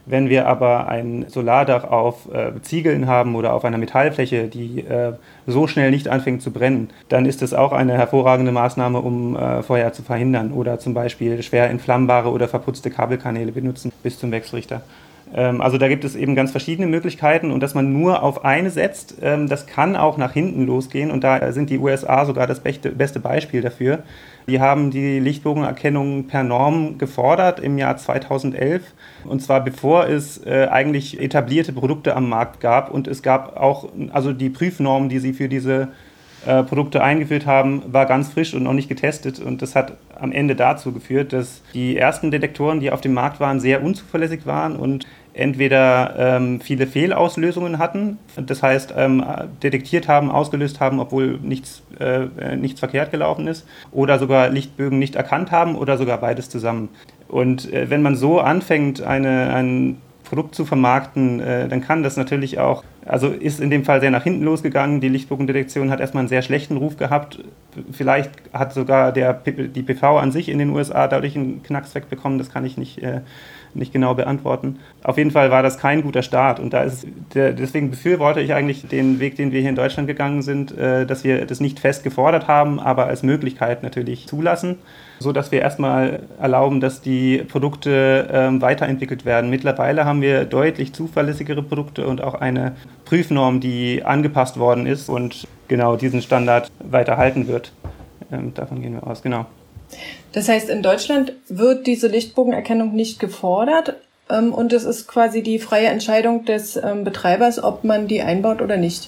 Wenn 0.10 0.28
wir 0.28 0.48
aber 0.48 0.88
ein 0.88 1.26
Solardach 1.28 1.84
auf 1.84 2.34
äh, 2.34 2.60
Ziegeln 2.64 3.06
haben 3.06 3.36
oder 3.36 3.54
auf 3.54 3.64
einer 3.64 3.78
Metallfläche, 3.78 4.48
die 4.48 4.80
äh, 4.80 5.14
so 5.46 5.68
schnell 5.68 5.92
nicht 5.92 6.08
anfängt 6.08 6.42
zu 6.42 6.52
brennen, 6.52 6.90
dann 7.10 7.28
ist 7.28 7.44
das 7.44 7.54
auch 7.54 7.72
eine 7.72 7.94
hervorragende 7.94 8.52
Maßnahme, 8.52 9.00
um 9.00 9.36
äh, 9.36 9.62
Feuer 9.62 9.94
zu 9.94 10.02
verhindern. 10.02 10.52
Oder 10.52 10.80
zum 10.80 10.96
Beispiel 10.96 11.44
schwer 11.44 11.70
entflammbare 11.70 12.32
oder 12.32 12.48
verputzte 12.48 12.90
Kabelkanäle 12.90 13.52
benutzen 13.52 13.92
bis 14.02 14.18
zum 14.18 14.32
Wechselrichter. 14.32 14.82
Ähm, 15.34 15.62
also 15.62 15.78
da 15.78 15.88
gibt 15.88 16.06
es 16.06 16.16
eben 16.16 16.36
ganz 16.36 16.52
verschiedene 16.52 16.88
Möglichkeiten 16.88 17.52
und 17.52 17.62
dass 17.62 17.76
man 17.76 17.94
nur 17.94 18.24
auf 18.24 18.44
eine 18.46 18.70
setzt, 18.70 19.16
ähm, 19.22 19.48
das 19.48 19.68
kann 19.68 19.96
auch 19.96 20.18
nach 20.18 20.34
hinten 20.34 20.66
losgehen 20.66 21.12
und 21.12 21.24
da 21.24 21.52
sind 21.52 21.70
die 21.70 21.78
USA 21.78 22.26
sogar 22.26 22.48
das 22.48 22.62
beste 22.62 23.20
Beispiel 23.20 23.62
dafür. 23.62 24.04
Die 24.48 24.60
haben 24.60 24.90
die 24.90 25.20
Lichtbogenerkennung 25.20 26.26
per 26.26 26.44
Norm 26.44 26.98
gefordert 26.98 27.60
im 27.60 27.78
Jahr 27.78 27.98
2011 27.98 28.82
und 29.26 29.42
zwar 29.42 29.64
bevor 29.64 30.08
es 30.08 30.44
äh, 30.46 30.68
eigentlich 30.72 31.22
etablierte 31.22 31.74
Produkte 31.74 32.16
am 32.16 32.30
Markt 32.30 32.60
gab 32.60 32.92
und 32.92 33.08
es 33.08 33.22
gab 33.22 33.58
auch, 33.58 33.90
also 34.12 34.34
die 34.34 34.50
Prüfnormen, 34.50 35.10
die 35.10 35.20
sie 35.20 35.34
für 35.34 35.50
diese 35.50 35.90
äh, 36.46 36.64
Produkte 36.64 37.04
eingeführt 37.04 37.46
haben, 37.46 37.84
war 37.92 38.06
ganz 38.06 38.30
frisch 38.30 38.54
und 38.54 38.64
noch 38.64 38.74
nicht 38.74 38.90
getestet. 38.90 39.40
Und 39.40 39.62
das 39.62 39.76
hat 39.76 39.94
am 40.20 40.32
Ende 40.32 40.56
dazu 40.56 40.92
geführt, 40.92 41.34
dass 41.34 41.62
die 41.74 41.98
ersten 41.98 42.32
Detektoren, 42.32 42.80
die 42.80 42.92
auf 42.92 43.02
dem 43.02 43.14
Markt 43.14 43.40
waren, 43.40 43.60
sehr 43.60 43.84
unzuverlässig 43.84 44.46
waren 44.46 44.76
und 44.76 45.06
entweder 45.34 46.16
ähm, 46.18 46.60
viele 46.60 46.88
Fehlauslösungen 46.88 47.78
hatten, 47.78 48.18
das 48.36 48.62
heißt 48.62 48.94
ähm, 48.98 49.24
detektiert 49.64 50.08
haben, 50.08 50.32
ausgelöst 50.32 50.80
haben, 50.80 51.00
obwohl 51.00 51.40
nichts, 51.42 51.84
äh, 52.00 52.56
nichts 52.58 52.80
verkehrt 52.80 53.12
gelaufen 53.12 53.48
ist, 53.48 53.66
oder 53.92 54.20
sogar 54.20 54.50
Lichtbögen 54.50 55.00
nicht 55.00 55.16
erkannt 55.16 55.52
haben 55.52 55.76
oder 55.76 55.98
sogar 55.98 56.18
beides 56.18 56.50
zusammen. 56.50 56.90
Und 57.28 57.72
äh, 57.72 57.90
wenn 57.90 58.02
man 58.02 58.16
so 58.16 58.40
anfängt, 58.40 59.02
eine, 59.02 59.54
ein 59.54 59.98
Produkt 60.24 60.56
zu 60.56 60.66
vermarkten, 60.66 61.40
äh, 61.40 61.68
dann 61.68 61.82
kann 61.82 62.04
das 62.04 62.18
natürlich 62.18 62.60
auch, 62.60 62.84
also 63.10 63.30
ist 63.30 63.60
in 63.60 63.72
dem 63.72 63.86
Fall 63.86 64.02
sehr 64.02 64.12
nach 64.12 64.24
hinten 64.24 64.44
losgegangen. 64.44 65.02
Die 65.02 65.10
Lichtbogendetektion 65.10 65.90
hat 65.90 66.00
erstmal 66.00 66.22
einen 66.22 66.28
sehr 66.30 66.44
schlechten 66.44 66.78
Ruf 66.78 66.96
gehabt. 66.96 67.44
Vielleicht 67.92 68.30
hat 68.54 68.72
sogar 68.72 69.12
der, 69.12 69.34
die 69.34 69.82
PV 69.82 70.20
an 70.20 70.32
sich 70.32 70.48
in 70.48 70.60
den 70.60 70.70
USA 70.70 71.08
dadurch 71.08 71.36
einen 71.36 71.64
Knacks 71.64 71.96
wegbekommen, 71.96 72.38
das 72.38 72.52
kann 72.52 72.66
ich 72.66 72.78
nicht, 72.78 73.02
äh, 73.02 73.22
nicht 73.74 73.94
genau 73.94 74.14
beantworten. 74.14 74.80
Auf 75.04 75.18
jeden 75.18 75.32
Fall 75.32 75.52
war 75.52 75.64
das 75.64 75.78
kein 75.78 76.02
guter 76.02 76.24
Start 76.24 76.60
und 76.60 76.74
da 76.74 76.84
ist 76.84 77.06
der, 77.34 77.54
deswegen 77.54 77.90
befürworte 77.90 78.42
ich 78.42 78.54
eigentlich 78.54 78.88
den 78.88 79.20
Weg, 79.20 79.36
den 79.36 79.52
wir 79.52 79.62
hier 79.62 79.70
in 79.70 79.76
Deutschland 79.76 80.08
gegangen 80.08 80.42
sind, 80.42 80.78
äh, 80.78 81.06
dass 81.06 81.24
wir 81.24 81.46
das 81.46 81.60
nicht 81.60 81.80
fest 81.80 82.04
gefordert 82.04 82.48
haben, 82.48 82.80
aber 82.80 83.06
als 83.08 83.24
Möglichkeit 83.24 83.84
natürlich 83.84 84.28
zulassen, 84.28 84.78
so 85.20 85.32
dass 85.32 85.52
wir 85.52 85.62
erstmal 85.62 86.24
erlauben, 86.40 86.80
dass 86.80 87.02
die 87.02 87.40
Produkte 87.40 88.30
ähm, 88.32 88.62
weiterentwickelt 88.62 89.26
werden. 89.26 89.50
Mittlerweile 89.50 90.06
haben 90.06 90.22
wir 90.22 90.46
deutlich 90.46 90.94
zuverlässigere 90.94 91.64
Produkte 91.64 92.08
und 92.08 92.24
auch 92.24 92.36
eine 92.36 92.76
Prüfnorm, 93.06 93.60
die 93.60 94.04
angepasst 94.04 94.58
worden 94.58 94.86
ist 94.86 95.10
und 95.10 95.48
genau 95.68 95.96
diesen 95.96 96.22
Standard 96.22 96.72
weiterhalten 96.80 97.48
wird. 97.48 97.74
Ähm, 98.32 98.54
davon 98.54 98.82
gehen 98.82 98.94
wir 98.94 99.08
aus, 99.08 99.22
genau. 99.22 99.46
Das 100.32 100.48
heißt, 100.48 100.70
in 100.70 100.84
Deutschland 100.84 101.34
wird 101.48 101.88
diese 101.88 102.08
Lichtbogenerkennung 102.08 102.94
nicht 102.94 103.20
gefordert 103.20 103.96
ähm, 104.30 104.54
und 104.54 104.74
es 104.74 104.84
ist 104.84 105.08
quasi 105.08 105.42
die 105.42 105.60
freie 105.60 105.88
Entscheidung 105.88 106.46
des 106.46 106.76
ähm, 106.78 107.04
Betreibers, 107.04 107.62
ob 107.62 107.84
man 107.84 108.08
die 108.08 108.22
einbaut 108.22 108.62
oder 108.62 108.78
nicht. 108.78 109.08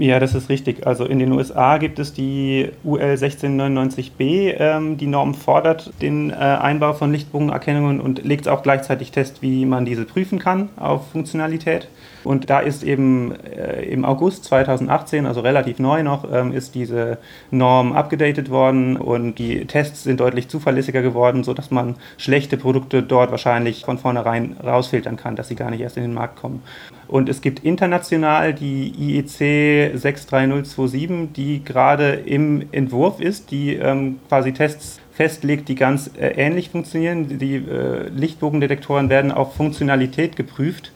Ja, 0.00 0.18
das 0.18 0.34
ist 0.34 0.48
richtig. 0.48 0.86
Also 0.86 1.04
in 1.04 1.18
den 1.18 1.30
USA 1.30 1.76
gibt 1.76 1.98
es 1.98 2.14
die 2.14 2.70
UL 2.84 3.02
1699b. 3.02 4.54
Ähm, 4.58 4.96
die 4.96 5.06
Norm 5.06 5.34
fordert 5.34 5.92
den 6.00 6.30
äh, 6.30 6.34
Einbau 6.34 6.94
von 6.94 7.12
Lichtbogenerkennungen 7.12 8.00
und 8.00 8.24
legt 8.24 8.48
auch 8.48 8.62
gleichzeitig 8.62 9.10
fest, 9.10 9.42
wie 9.42 9.66
man 9.66 9.84
diese 9.84 10.06
prüfen 10.06 10.38
kann 10.38 10.70
auf 10.76 11.10
Funktionalität. 11.10 11.86
Und 12.24 12.50
da 12.50 12.60
ist 12.60 12.82
eben 12.82 13.34
äh, 13.44 13.82
im 13.84 14.04
August 14.04 14.44
2018, 14.44 15.26
also 15.26 15.40
relativ 15.40 15.78
neu 15.78 16.02
noch, 16.02 16.30
ähm, 16.30 16.52
ist 16.52 16.74
diese 16.74 17.18
Norm 17.50 17.92
abgedatet 17.92 18.50
worden 18.50 18.96
und 18.96 19.38
die 19.38 19.66
Tests 19.66 20.04
sind 20.04 20.20
deutlich 20.20 20.48
zuverlässiger 20.48 21.02
geworden, 21.02 21.44
sodass 21.44 21.70
man 21.70 21.96
schlechte 22.18 22.56
Produkte 22.56 23.02
dort 23.02 23.30
wahrscheinlich 23.30 23.84
von 23.84 23.98
vornherein 23.98 24.56
rausfiltern 24.62 25.16
kann, 25.16 25.36
dass 25.36 25.48
sie 25.48 25.54
gar 25.56 25.70
nicht 25.70 25.80
erst 25.80 25.96
in 25.96 26.02
den 26.02 26.14
Markt 26.14 26.36
kommen. 26.36 26.62
Und 27.08 27.28
es 27.28 27.40
gibt 27.40 27.64
international 27.64 28.54
die 28.54 28.92
IEC 28.96 29.98
63027, 29.98 31.32
die 31.34 31.64
gerade 31.64 32.12
im 32.12 32.68
Entwurf 32.70 33.20
ist, 33.20 33.50
die 33.50 33.74
ähm, 33.74 34.20
quasi 34.28 34.52
Tests 34.52 35.00
festlegt, 35.12 35.68
die 35.68 35.74
ganz 35.74 36.10
äh, 36.18 36.28
ähnlich 36.28 36.70
funktionieren. 36.70 37.38
Die 37.38 37.56
äh, 37.56 38.08
Lichtbogendetektoren 38.08 39.10
werden 39.10 39.32
auf 39.32 39.54
Funktionalität 39.54 40.36
geprüft 40.36 40.92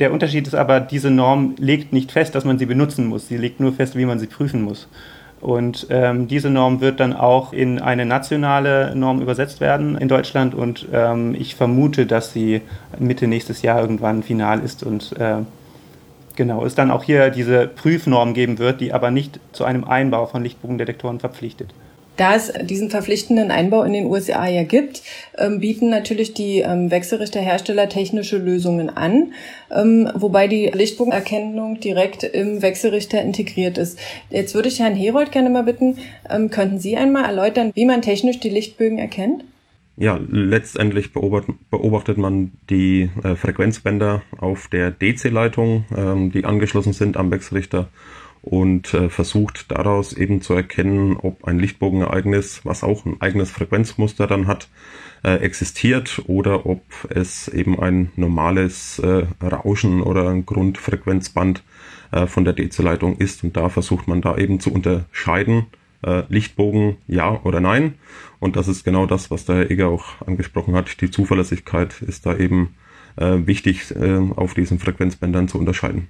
der 0.00 0.12
Unterschied 0.12 0.46
ist 0.46 0.54
aber, 0.54 0.80
diese 0.80 1.10
Norm 1.10 1.54
legt 1.58 1.92
nicht 1.92 2.10
fest, 2.10 2.34
dass 2.34 2.44
man 2.44 2.58
sie 2.58 2.66
benutzen 2.66 3.06
muss. 3.06 3.28
Sie 3.28 3.36
legt 3.36 3.60
nur 3.60 3.72
fest, 3.72 3.96
wie 3.96 4.06
man 4.06 4.18
sie 4.18 4.26
prüfen 4.26 4.62
muss. 4.62 4.88
Und 5.40 5.86
ähm, 5.90 6.28
diese 6.28 6.50
Norm 6.50 6.80
wird 6.80 7.00
dann 7.00 7.14
auch 7.14 7.52
in 7.52 7.78
eine 7.78 8.04
nationale 8.04 8.94
Norm 8.94 9.22
übersetzt 9.22 9.60
werden 9.60 9.96
in 9.96 10.08
Deutschland. 10.08 10.54
Und 10.54 10.88
ähm, 10.92 11.34
ich 11.38 11.54
vermute, 11.54 12.06
dass 12.06 12.32
sie 12.32 12.62
Mitte 12.98 13.26
nächstes 13.26 13.62
Jahr 13.62 13.80
irgendwann 13.80 14.22
final 14.22 14.60
ist 14.60 14.82
und 14.82 15.18
äh, 15.18 15.36
genau 16.36 16.64
es 16.64 16.74
dann 16.74 16.90
auch 16.90 17.04
hier 17.04 17.30
diese 17.30 17.66
Prüfnorm 17.66 18.34
geben 18.34 18.58
wird, 18.58 18.80
die 18.80 18.92
aber 18.92 19.10
nicht 19.10 19.40
zu 19.52 19.64
einem 19.64 19.84
Einbau 19.84 20.26
von 20.26 20.42
Lichtbogendetektoren 20.42 21.20
verpflichtet. 21.20 21.70
Da 22.16 22.34
es 22.34 22.52
diesen 22.64 22.90
verpflichtenden 22.90 23.50
Einbau 23.50 23.82
in 23.82 23.94
den 23.94 24.06
USA 24.06 24.46
ja 24.46 24.62
gibt, 24.62 25.02
ähm, 25.38 25.60
bieten 25.60 25.88
natürlich 25.88 26.34
die 26.34 26.58
ähm, 26.58 26.90
Wechselrichterhersteller 26.90 27.88
technische 27.88 28.36
Lösungen 28.36 28.90
an, 28.90 29.32
ähm, 29.70 30.10
wobei 30.14 30.46
die 30.46 30.66
Lichtbogenerkennung 30.66 31.80
direkt 31.80 32.24
im 32.24 32.60
Wechselrichter 32.60 33.22
integriert 33.22 33.78
ist. 33.78 33.98
Jetzt 34.28 34.54
würde 34.54 34.68
ich 34.68 34.80
Herrn 34.80 34.96
Herold 34.96 35.32
gerne 35.32 35.48
mal 35.48 35.62
bitten, 35.62 35.96
könnten 36.50 36.78
Sie 36.78 36.96
einmal 36.96 37.24
erläutern, 37.24 37.72
wie 37.74 37.86
man 37.86 38.02
technisch 38.02 38.38
die 38.38 38.50
Lichtbögen 38.50 38.98
erkennt? 38.98 39.44
Ja, 39.96 40.18
letztendlich 40.30 41.12
beobachtet, 41.12 42.18
man 42.18 42.52
die 42.68 43.10
äh, 43.22 43.34
Frequenzbänder 43.34 44.22
auf 44.38 44.68
der 44.68 44.90
DC-Leitung, 44.90 45.84
die 46.32 46.44
angeschlossen 46.44 46.92
sind 46.92 47.16
am 47.16 47.30
Wechselrichter 47.30 47.88
und 48.42 48.94
äh, 48.94 49.10
versucht 49.10 49.70
daraus 49.70 50.12
eben 50.12 50.40
zu 50.40 50.54
erkennen, 50.54 51.16
ob 51.16 51.44
ein 51.44 51.58
Lichtbogenereignis, 51.58 52.60
was 52.64 52.82
auch 52.82 53.04
ein 53.04 53.20
eigenes 53.20 53.50
Frequenzmuster 53.50 54.26
dann 54.26 54.46
hat, 54.46 54.68
äh, 55.22 55.36
existiert 55.36 56.22
oder 56.26 56.64
ob 56.66 56.82
es 57.10 57.48
eben 57.48 57.78
ein 57.78 58.10
normales 58.16 58.98
äh, 58.98 59.26
Rauschen 59.42 60.02
oder 60.02 60.30
ein 60.30 60.46
Grundfrequenzband 60.46 61.62
äh, 62.12 62.26
von 62.26 62.44
der 62.44 62.54
DC-Leitung 62.54 63.18
ist. 63.18 63.44
Und 63.44 63.56
da 63.56 63.68
versucht 63.68 64.08
man 64.08 64.22
da 64.22 64.36
eben 64.38 64.58
zu 64.58 64.72
unterscheiden, 64.72 65.66
äh, 66.02 66.22
Lichtbogen 66.28 66.96
ja 67.06 67.40
oder 67.44 67.60
nein. 67.60 67.94
Und 68.38 68.56
das 68.56 68.68
ist 68.68 68.84
genau 68.84 69.04
das, 69.04 69.30
was 69.30 69.44
der 69.44 69.56
Herr 69.56 69.70
Egger 69.70 69.88
auch 69.88 70.26
angesprochen 70.26 70.74
hat. 70.74 71.02
Die 71.02 71.10
Zuverlässigkeit 71.10 72.00
ist 72.00 72.24
da 72.24 72.34
eben 72.36 72.74
äh, 73.16 73.38
wichtig, 73.44 73.94
auf 74.36 74.54
diesen 74.54 74.78
Frequenzbändern 74.78 75.48
zu 75.48 75.58
unterscheiden. 75.58 76.08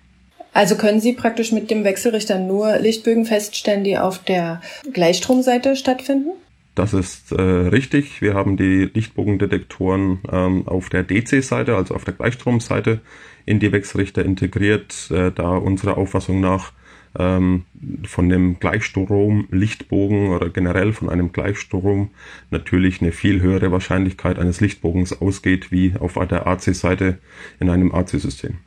Also 0.52 0.76
können 0.76 1.00
Sie 1.00 1.12
praktisch 1.12 1.52
mit 1.52 1.70
dem 1.70 1.84
Wechselrichter 1.84 2.38
nur 2.38 2.78
Lichtbögen 2.78 3.24
feststellen, 3.24 3.84
die 3.84 3.98
auf 3.98 4.18
der 4.18 4.60
Gleichstromseite 4.92 5.76
stattfinden? 5.76 6.30
Das 6.74 6.94
ist 6.94 7.32
äh, 7.32 7.40
richtig. 7.40 8.22
Wir 8.22 8.34
haben 8.34 8.56
die 8.56 8.90
Lichtbogendetektoren 8.92 10.20
ähm, 10.30 10.66
auf 10.66 10.88
der 10.88 11.02
DC-Seite, 11.02 11.76
also 11.76 11.94
auf 11.94 12.04
der 12.04 12.14
Gleichstromseite, 12.14 13.00
in 13.44 13.58
die 13.58 13.72
Wechselrichter 13.72 14.24
integriert, 14.24 15.10
äh, 15.10 15.30
da 15.32 15.56
unserer 15.56 15.98
Auffassung 15.98 16.40
nach 16.40 16.72
ähm, 17.18 17.64
von 18.04 18.28
dem 18.28 18.60
Gleichstrom-Lichtbogen 18.60 20.28
oder 20.30 20.48
generell 20.48 20.92
von 20.92 21.10
einem 21.10 21.32
Gleichstrom 21.32 22.10
natürlich 22.50 23.00
eine 23.00 23.12
viel 23.12 23.40
höhere 23.40 23.72
Wahrscheinlichkeit 23.72 24.38
eines 24.38 24.60
Lichtbogens 24.60 25.20
ausgeht, 25.20 25.72
wie 25.72 25.94
auf 25.98 26.14
der 26.14 26.46
AC-Seite 26.46 27.18
in 27.58 27.68
einem 27.68 27.92
AC-System. 27.92 28.58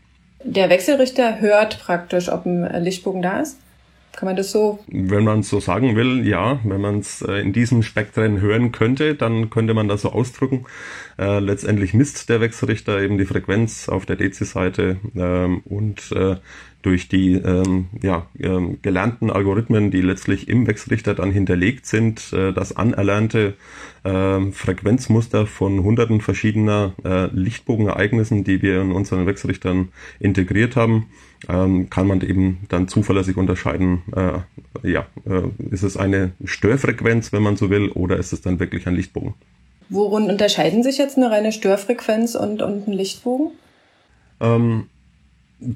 Der 0.44 0.70
Wechselrichter 0.70 1.40
hört 1.40 1.80
praktisch, 1.80 2.30
ob 2.30 2.46
ein 2.46 2.84
Lichtbogen 2.84 3.22
da 3.22 3.40
ist. 3.40 3.58
Kann 4.16 4.28
man 4.28 4.36
das 4.36 4.52
so? 4.52 4.80
Wenn 4.88 5.24
man 5.24 5.40
es 5.40 5.50
so 5.50 5.60
sagen 5.60 5.96
will, 5.96 6.28
ja. 6.28 6.60
Wenn 6.64 6.82
man 6.82 7.00
es 7.00 7.24
äh, 7.24 7.40
in 7.40 7.52
diesem 7.52 7.82
Spektren 7.82 8.42
hören 8.42 8.72
könnte, 8.72 9.16
dann 9.16 9.50
könnte 9.50 9.74
man 9.74 9.88
das 9.88 10.04
so 10.04 10.12
ausdrücken. 10.12 10.66
Äh, 11.18 11.40
letztendlich 11.40 11.96
misst 11.96 12.30
der 12.30 12.40
Wechselrichter 12.40 13.02
eben 13.02 13.18
die 13.18 13.26
Frequenz 13.26 13.90
auf 13.90 14.06
der 14.06 14.18
DC-Seite 14.18 14.98
ähm, 15.16 15.62
und 15.66 16.12
äh, 16.12 16.36
durch 16.84 17.08
die 17.08 17.34
ähm, 17.34 17.88
ja, 18.02 18.28
ähm, 18.40 18.80
gelernten 18.82 19.32
Algorithmen, 19.32 19.90
die 19.90 20.02
letztlich 20.02 20.48
im 20.48 20.68
Wechselrichter 20.68 21.16
dann 21.16 21.32
hinterlegt 21.32 21.86
sind, 21.86 22.32
äh, 22.34 22.54
das 22.54 22.76
anerlernte 22.76 23.56
äh, 24.04 24.52
Frequenzmuster 24.52 25.48
von 25.48 25.82
hunderten 25.82 26.22
verschiedener 26.22 26.94
äh, 27.04 27.28
Lichtbogenereignissen, 27.28 28.44
die 28.44 28.62
wir 28.62 28.82
in 28.82 28.92
unseren 28.92 29.26
Wechselrichtern 29.26 29.90
integriert 30.20 30.76
haben, 30.76 31.08
ähm, 31.48 31.90
kann 31.90 32.06
man 32.06 32.22
eben 32.22 32.60
dann 32.68 32.88
zuverlässig 32.88 33.38
unterscheiden, 33.38 34.04
äh, 34.16 34.88
ja, 34.88 35.06
äh, 35.26 35.44
ist 35.72 35.84
es 35.84 35.98
eine 35.98 36.34
Störfrequenz, 36.44 37.32
wenn 37.32 37.44
man 37.44 37.56
so 37.56 37.70
will, 37.70 37.90
oder 37.90 38.18
ist 38.18 38.34
es 38.34 38.42
dann 38.42 38.60
wirklich 38.60 38.88
ein 38.88 38.96
Lichtbogen? 38.96 39.34
Worin 39.90 40.30
unterscheiden 40.30 40.84
sich 40.84 40.98
jetzt 40.98 41.18
eine 41.18 41.32
reine 41.32 41.52
Störfrequenz 41.52 42.36
und, 42.36 42.62
und 42.62 42.88
ein 42.88 42.94
Lichtbogen? 42.94 43.52
Ähm, 44.42 44.88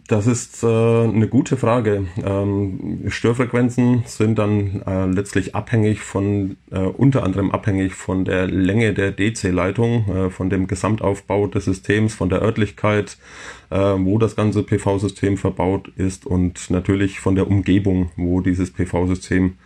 das 0.08 0.28
ist 0.28 0.64
äh, 0.64 0.68
eine 0.68 1.28
gute 1.28 1.58
Frage. 1.58 2.08
Ähm, 2.24 3.04
Störfrequenzen 3.08 4.04
sind 4.06 4.38
dann 4.38 4.82
äh, 4.86 5.06
letztlich 5.06 5.56
abhängig 5.56 6.02
von, 6.02 6.58
äh, 6.72 6.80
unter 6.80 7.24
anderem 7.24 7.52
abhängig 7.52 7.94
von 7.94 8.26
der 8.26 8.48
Länge 8.48 8.94
der 8.94 9.12
DC-Leitung, 9.12 10.08
äh, 10.10 10.30
von 10.30 10.50
dem 10.50 10.68
Gesamtaufbau 10.68 11.48
des 11.48 11.66
Systems, 11.66 12.16
von 12.16 12.30
der 12.30 12.42
Örtlichkeit, 12.42 13.18
äh, 13.70 13.78
wo 13.78 14.18
das 14.18 14.36
ganze 14.36 14.64
PV-System 14.64 15.38
verbaut 15.38 15.90
ist 15.96 16.26
und 16.26 16.70
natürlich 16.70 17.20
von 17.20 17.36
der 17.36 17.48
Umgebung, 17.48 18.12
wo 18.16 18.42
dieses 18.42 18.72
PV-System 18.72 19.58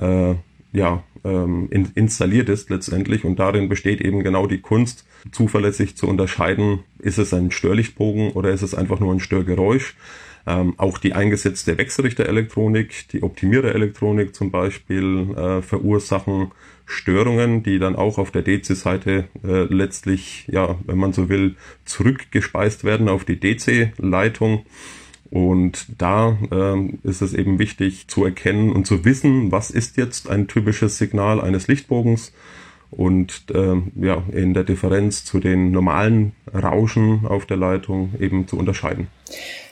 äh, 0.00 0.34
ja, 0.76 1.02
ähm, 1.24 1.68
in, 1.70 1.90
installiert 1.94 2.48
ist 2.50 2.68
letztendlich. 2.68 3.24
Und 3.24 3.38
darin 3.38 3.68
besteht 3.68 4.00
eben 4.00 4.22
genau 4.22 4.46
die 4.46 4.60
Kunst, 4.60 5.06
zuverlässig 5.32 5.96
zu 5.96 6.06
unterscheiden, 6.06 6.80
ist 6.98 7.18
es 7.18 7.32
ein 7.32 7.50
Störlichtbogen 7.50 8.32
oder 8.32 8.50
ist 8.50 8.62
es 8.62 8.74
einfach 8.74 9.00
nur 9.00 9.12
ein 9.12 9.20
Störgeräusch. 9.20 9.96
Ähm, 10.46 10.74
auch 10.76 10.98
die 10.98 11.14
eingesetzte 11.14 11.76
Wechselrichterelektronik, 11.76 13.08
die 13.08 13.22
Optimiererelektronik 13.22 14.34
zum 14.34 14.50
Beispiel, 14.52 15.34
äh, 15.34 15.62
verursachen 15.62 16.52
Störungen, 16.84 17.64
die 17.64 17.80
dann 17.80 17.96
auch 17.96 18.18
auf 18.18 18.30
der 18.30 18.42
DC-Seite 18.42 19.24
äh, 19.42 19.64
letztlich, 19.64 20.46
ja, 20.46 20.78
wenn 20.84 20.98
man 20.98 21.12
so 21.12 21.28
will, 21.28 21.56
zurückgespeist 21.84 22.84
werden 22.84 23.08
auf 23.08 23.24
die 23.24 23.40
DC-Leitung. 23.40 24.64
Und 25.30 25.86
da 25.98 26.38
ähm, 26.50 26.98
ist 27.02 27.22
es 27.22 27.34
eben 27.34 27.58
wichtig 27.58 28.08
zu 28.08 28.24
erkennen 28.24 28.72
und 28.72 28.86
zu 28.86 29.04
wissen, 29.04 29.50
was 29.52 29.70
ist 29.70 29.96
jetzt 29.96 30.28
ein 30.28 30.46
typisches 30.46 30.98
Signal 30.98 31.40
eines 31.40 31.68
Lichtbogens 31.68 32.32
und 32.90 33.44
ähm, 33.52 33.92
ja, 33.96 34.22
in 34.30 34.54
der 34.54 34.64
Differenz 34.64 35.24
zu 35.24 35.40
den 35.40 35.72
normalen 35.72 36.32
Rauschen 36.54 37.26
auf 37.26 37.46
der 37.46 37.56
Leitung 37.56 38.14
eben 38.20 38.46
zu 38.46 38.56
unterscheiden. 38.56 39.08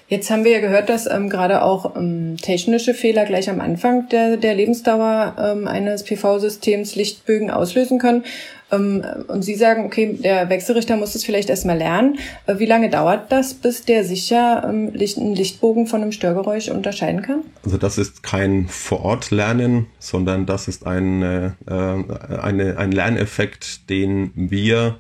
Jetzt 0.07 0.31
haben 0.31 0.45
wir 0.45 0.53
ja 0.53 0.61
gehört, 0.61 0.91
dass 0.91 1.07
ähm, 1.07 1.31
gerade 1.31 1.63
auch 1.63 1.97
ähm, 1.97 2.37
technische 2.37 2.93
Fehler 2.93 3.25
gleich 3.25 3.49
am 3.49 3.61
Anfang 3.61 4.09
der, 4.11 4.37
der 4.37 4.55
Lebensdauer 4.55 5.35
ähm, 5.39 5.67
eines 5.67 6.05
PV-Systems 6.05 6.95
Lichtbögen 6.95 7.51
auslösen 7.51 7.99
können. 7.99 8.25
Ähm, 8.71 9.03
und 9.29 9.43
Sie 9.43 9.55
sagen, 9.55 9.87
okay, 9.87 10.19
der 10.21 10.51
Wechselrichter 10.51 10.99
muss 10.99 11.15
es 11.15 11.25
vielleicht 11.25 11.49
erstmal 11.49 11.79
lernen. 11.79 12.19
Äh, 12.47 12.59
wie 12.59 12.67
lange 12.67 12.91
dauert 12.91 13.33
das, 13.33 13.55
bis 13.55 13.87
der 13.87 14.05
sicher 14.05 14.65
ähm, 14.69 14.91
Licht, 14.93 15.17
einen 15.17 15.35
Lichtbogen 15.35 15.87
von 15.87 16.03
einem 16.03 16.13
Störgeräusch 16.13 16.69
unterscheiden 16.69 17.23
kann? 17.23 17.43
Also 17.65 17.79
das 17.79 17.97
ist 17.97 18.23
kein 18.23 18.69
Vor-Ort-Lernen, 18.69 19.87
sondern 19.99 20.45
das 20.45 20.69
ist 20.69 20.87
ein, 20.87 21.23
äh, 21.23 21.51
eine, 21.67 22.77
ein 22.77 22.93
Lerneffekt, 22.93 23.89
den 23.89 24.33
wir 24.35 24.97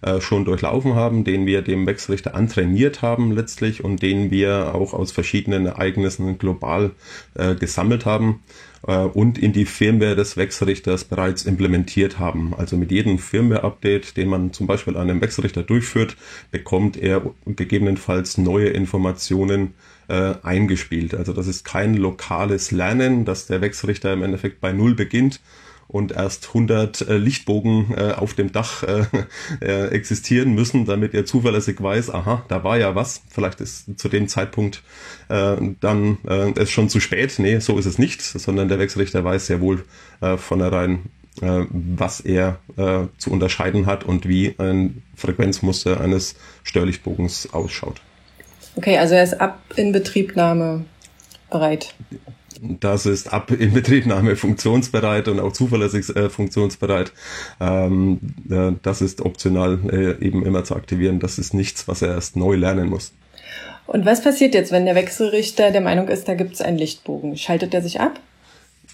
äh, 0.00 0.20
schon 0.20 0.44
durchlaufen 0.44 0.94
haben, 0.94 1.24
den 1.24 1.46
wir 1.46 1.62
dem 1.62 1.86
Wechselrichter 1.86 2.34
antrainiert 2.34 3.02
haben 3.02 3.32
letztlich 3.32 3.82
und 3.82 4.00
den 4.00 4.30
wir 4.30 4.74
auch 4.74 4.94
aus 4.94 5.10
verschiedenen 5.10 5.66
Ereignissen 5.66 6.38
global 6.38 6.92
äh, 7.34 7.54
gesammelt 7.56 8.06
haben 8.06 8.42
äh, 8.86 8.96
und 8.96 9.38
in 9.38 9.52
die 9.52 9.64
Firmware 9.64 10.14
des 10.14 10.36
Wechselrichters 10.36 11.04
bereits 11.04 11.44
implementiert 11.44 12.18
haben. 12.18 12.54
Also 12.56 12.76
mit 12.76 12.92
jedem 12.92 13.18
Firmware-Update, 13.18 14.16
den 14.16 14.28
man 14.28 14.52
zum 14.52 14.66
Beispiel 14.66 14.96
an 14.96 15.10
einem 15.10 15.20
Wechselrichter 15.20 15.64
durchführt, 15.64 16.16
bekommt 16.52 16.96
er 16.96 17.22
gegebenenfalls 17.46 18.38
neue 18.38 18.68
Informationen 18.68 19.74
äh, 20.08 20.34
eingespielt. 20.42 21.14
Also 21.14 21.32
das 21.32 21.48
ist 21.48 21.64
kein 21.64 21.94
lokales 21.94 22.70
Lernen, 22.70 23.24
dass 23.24 23.46
der 23.46 23.60
Wechselrichter 23.60 24.12
im 24.12 24.22
Endeffekt 24.22 24.60
bei 24.60 24.72
Null 24.72 24.94
beginnt 24.94 25.40
und 25.88 26.12
erst 26.12 26.48
100 26.48 27.08
äh, 27.08 27.16
Lichtbogen 27.16 27.94
äh, 27.96 28.12
auf 28.12 28.34
dem 28.34 28.52
Dach 28.52 28.82
äh, 28.82 29.04
äh, 29.64 29.88
existieren 29.88 30.54
müssen, 30.54 30.84
damit 30.84 31.14
er 31.14 31.24
zuverlässig 31.24 31.82
weiß, 31.82 32.10
aha, 32.10 32.44
da 32.48 32.62
war 32.62 32.78
ja 32.78 32.94
was. 32.94 33.22
Vielleicht 33.30 33.60
ist 33.60 33.98
zu 33.98 34.08
dem 34.08 34.28
Zeitpunkt 34.28 34.82
äh, 35.28 35.56
dann 35.80 36.18
äh, 36.28 36.52
es 36.56 36.70
schon 36.70 36.90
zu 36.90 37.00
spät. 37.00 37.38
Nee, 37.38 37.58
so 37.58 37.78
ist 37.78 37.86
es 37.86 37.98
nicht, 37.98 38.22
sondern 38.22 38.68
der 38.68 38.78
Wechselrichter 38.78 39.24
weiß 39.24 39.46
sehr 39.46 39.60
wohl 39.60 39.84
von 40.36 40.60
herein, 40.60 41.10
äh, 41.40 41.64
was 41.70 42.20
er 42.20 42.58
zu 43.16 43.30
unterscheiden 43.30 43.86
hat 43.86 44.04
und 44.04 44.26
wie 44.26 44.54
ein 44.58 45.02
Frequenzmuster 45.14 46.00
eines 46.00 46.34
Störlichtbogens 46.64 47.52
ausschaut. 47.52 48.00
Okay, 48.76 48.98
also 48.98 49.14
er 49.14 49.22
ist 49.22 49.40
ab 49.40 49.60
Inbetriebnahme 49.76 50.84
bereit. 51.50 51.94
Das 52.60 53.06
ist 53.06 53.32
ab 53.32 53.50
Inbetriebnahme 53.50 54.36
funktionsbereit 54.36 55.28
und 55.28 55.40
auch 55.40 55.52
zuverlässig 55.52 56.14
äh, 56.16 56.28
funktionsbereit. 56.28 57.12
Ähm, 57.60 58.20
äh, 58.50 58.72
das 58.82 59.00
ist 59.00 59.20
optional 59.20 59.78
äh, 59.90 60.24
eben 60.24 60.44
immer 60.44 60.64
zu 60.64 60.74
aktivieren. 60.76 61.20
Das 61.20 61.38
ist 61.38 61.54
nichts, 61.54 61.88
was 61.88 62.02
er 62.02 62.14
erst 62.14 62.36
neu 62.36 62.56
lernen 62.56 62.88
muss. 62.88 63.12
Und 63.86 64.04
was 64.04 64.22
passiert 64.22 64.54
jetzt, 64.54 64.70
wenn 64.70 64.84
der 64.84 64.94
Wechselrichter 64.94 65.70
der 65.70 65.80
Meinung 65.80 66.08
ist, 66.08 66.28
da 66.28 66.34
gibt 66.34 66.54
es 66.54 66.60
einen 66.60 66.76
Lichtbogen? 66.76 67.36
Schaltet 67.36 67.72
er 67.72 67.82
sich 67.82 68.00
ab? 68.00 68.20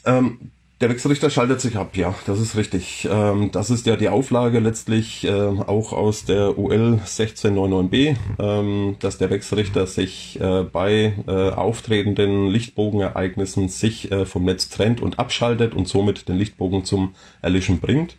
Ähm, 0.07 0.53
der 0.81 0.91
Wechselrichter 0.91 1.31
schaltet 1.31 1.61
sich 1.61 1.77
ab, 1.77 1.97
ja, 1.97 2.15
das 2.27 2.41
ist 2.41 2.57
richtig. 2.57 3.09
Ähm, 3.11 3.51
das 3.53 3.71
ist 3.71 3.87
ja 3.87 3.97
die 3.97 4.09
Auflage 4.09 4.59
letztlich 4.59 5.25
äh, 5.25 5.31
auch 5.31 5.93
aus 5.93 6.25
der 6.25 6.59
UL 6.59 7.01
1699b, 7.07 8.17
ähm, 8.41 8.97
dass 8.99 9.19
der 9.19 9.31
Wechselrichter 9.31 9.87
sich 9.87 10.41
äh, 10.41 10.65
bei 10.65 11.13
äh, 11.29 11.31
auftretenden 11.31 12.49
Lichtbogenereignissen 12.49 13.69
sich 13.69 14.11
äh, 14.11 14.27
vom 14.27 14.45
Netz 14.45 14.69
trennt 14.69 15.01
und 15.01 15.19
abschaltet 15.19 15.75
und 15.75 15.87
somit 15.87 16.29
den 16.29 16.37
Lichtbogen 16.37 16.85
zum 16.85 17.15
Erlischen 17.41 17.79
bringt. 17.79 18.17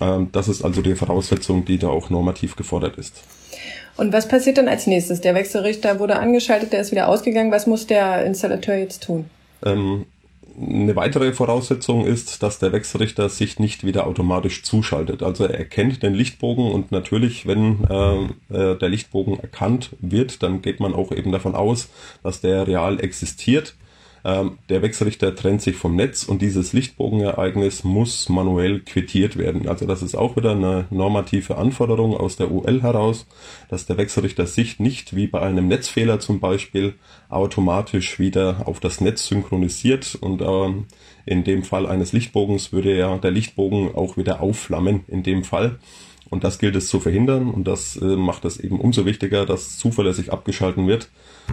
Ähm, 0.00 0.28
das 0.30 0.48
ist 0.48 0.64
also 0.64 0.82
die 0.82 0.94
Voraussetzung, 0.94 1.64
die 1.64 1.78
da 1.78 1.88
auch 1.88 2.10
normativ 2.10 2.54
gefordert 2.54 2.96
ist. 2.96 3.22
Und 3.96 4.12
was 4.12 4.28
passiert 4.28 4.56
dann 4.56 4.68
als 4.68 4.86
nächstes? 4.86 5.20
Der 5.20 5.34
Wechselrichter 5.34 5.98
wurde 5.98 6.18
angeschaltet, 6.18 6.72
der 6.72 6.80
ist 6.80 6.92
wieder 6.92 7.08
ausgegangen. 7.08 7.50
Was 7.50 7.66
muss 7.66 7.86
der 7.86 8.24
Installateur 8.24 8.76
jetzt 8.76 9.02
tun? 9.02 9.26
Eine 10.60 10.96
weitere 10.96 11.32
Voraussetzung 11.32 12.04
ist, 12.06 12.42
dass 12.42 12.58
der 12.58 12.72
Wechselrichter 12.72 13.28
sich 13.28 13.58
nicht 13.58 13.84
wieder 13.84 14.06
automatisch 14.06 14.62
zuschaltet. 14.62 15.22
Also 15.22 15.44
er 15.44 15.58
erkennt 15.58 16.02
den 16.02 16.14
Lichtbogen 16.14 16.70
und 16.70 16.92
natürlich, 16.92 17.46
wenn 17.46 17.84
äh, 17.84 18.24
äh, 18.54 18.78
der 18.78 18.88
Lichtbogen 18.88 19.38
erkannt 19.40 19.90
wird, 20.00 20.42
dann 20.42 20.62
geht 20.62 20.80
man 20.80 20.94
auch 20.94 21.12
eben 21.12 21.32
davon 21.32 21.54
aus, 21.54 21.88
dass 22.22 22.40
der 22.40 22.66
real 22.66 23.00
existiert. 23.00 23.74
Ähm, 24.24 24.58
der 24.68 24.82
Wechselrichter 24.82 25.34
trennt 25.34 25.62
sich 25.62 25.76
vom 25.76 25.96
Netz 25.96 26.24
und 26.24 26.42
dieses 26.42 26.72
Lichtbogenereignis 26.72 27.82
muss 27.82 28.28
manuell 28.28 28.80
quittiert 28.80 29.36
werden. 29.36 29.68
Also 29.68 29.86
das 29.86 30.02
ist 30.02 30.14
auch 30.14 30.36
wieder 30.36 30.52
eine 30.52 30.86
normative 30.90 31.56
Anforderung 31.56 32.16
aus 32.16 32.36
der 32.36 32.52
UL 32.52 32.82
heraus, 32.82 33.26
dass 33.68 33.86
der 33.86 33.96
Wechselrichter 33.96 34.46
sich 34.46 34.78
nicht 34.78 35.16
wie 35.16 35.26
bei 35.26 35.40
einem 35.40 35.66
Netzfehler 35.66 36.20
zum 36.20 36.38
Beispiel 36.38 36.94
automatisch 37.28 38.18
wieder 38.18 38.62
auf 38.66 38.78
das 38.78 39.00
Netz 39.00 39.26
synchronisiert 39.26 40.16
und 40.20 40.40
ähm, 40.42 40.86
in 41.26 41.44
dem 41.44 41.64
Fall 41.64 41.86
eines 41.86 42.12
Lichtbogens 42.12 42.72
würde 42.72 42.96
ja 42.96 43.16
der 43.18 43.30
Lichtbogen 43.30 43.94
auch 43.94 44.16
wieder 44.16 44.40
aufflammen 44.40 45.04
in 45.08 45.22
dem 45.22 45.44
Fall. 45.44 45.78
Und 46.32 46.44
das 46.44 46.58
gilt 46.58 46.74
es 46.76 46.88
zu 46.88 46.98
verhindern 46.98 47.50
und 47.50 47.68
das 47.68 47.94
äh, 47.96 48.16
macht 48.16 48.46
es 48.46 48.58
eben 48.58 48.80
umso 48.80 49.04
wichtiger, 49.04 49.44
dass 49.44 49.76
zuverlässig 49.76 50.32
abgeschalten 50.32 50.88
wird. 50.88 51.10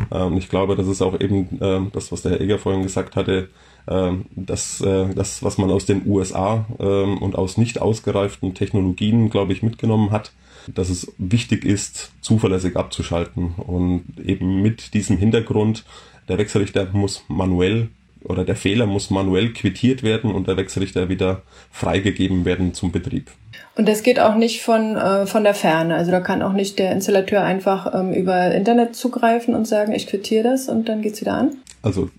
Ähm, 0.10 0.38
ich 0.38 0.48
glaube, 0.48 0.78
das 0.78 0.88
ist 0.88 1.02
auch 1.02 1.20
eben 1.20 1.62
äh, 1.62 1.82
das, 1.92 2.14
was 2.14 2.22
der 2.22 2.32
Herr 2.32 2.40
Eger 2.40 2.60
vorhin 2.60 2.82
gesagt 2.82 3.18
hatte, 3.18 3.50
äh, 3.88 4.12
dass 4.32 4.80
äh, 4.80 5.14
das, 5.14 5.44
was 5.44 5.58
man 5.58 5.70
aus 5.70 5.86
den 5.86 6.08
USA 6.08 6.66
ähm, 6.80 7.18
und 7.18 7.36
aus 7.36 7.58
nicht 7.58 7.82
ausgereiften 7.82 8.54
Technologien, 8.54 9.30
glaube 9.30 9.52
ich, 9.52 9.64
mitgenommen 9.64 10.12
hat, 10.12 10.32
dass 10.74 10.90
es 10.90 11.12
wichtig 11.18 11.66
ist, 11.66 12.14
zuverlässig 12.22 12.78
abzuschalten. 12.78 13.56
Und 13.58 14.06
eben 14.24 14.62
mit 14.62 14.94
diesem 14.94 15.18
Hintergrund, 15.18 15.84
der 16.30 16.38
Wechselrichter 16.38 16.88
muss 16.94 17.26
manuell 17.28 17.90
oder 18.24 18.44
der 18.44 18.56
Fehler 18.56 18.86
muss 18.86 19.10
manuell 19.10 19.54
quittiert 19.54 20.04
werden 20.04 20.32
und 20.32 20.48
der 20.48 20.58
Wechselrichter 20.58 21.10
wieder 21.10 21.42
freigegeben 21.72 22.46
werden 22.46 22.74
zum 22.74 22.92
Betrieb. 22.92 23.32
Und 23.76 23.88
das 23.88 24.04
geht 24.04 24.20
auch 24.20 24.36
nicht 24.36 24.62
von, 24.62 24.98
äh, 24.98 25.26
von 25.26 25.44
der 25.44 25.54
Ferne. 25.54 25.96
Also 25.96 26.12
da 26.12 26.20
kann 26.20 26.42
auch 26.42 26.54
nicht 26.54 26.80
der 26.80 26.92
Installateur 26.92 27.44
einfach 27.44 27.94
ähm, 27.94 28.14
über 28.14 28.52
Internet 28.54 28.96
zugreifen 28.96 29.56
und 29.56 29.66
sagen, 29.66 29.94
ich 29.94 30.08
quittiere 30.08 30.44
das 30.44 30.68
und 30.68 30.90
dann 30.90 31.02
geht's 31.02 31.22
wieder 31.22 31.34
an? 31.34 31.52
Also 31.82 32.10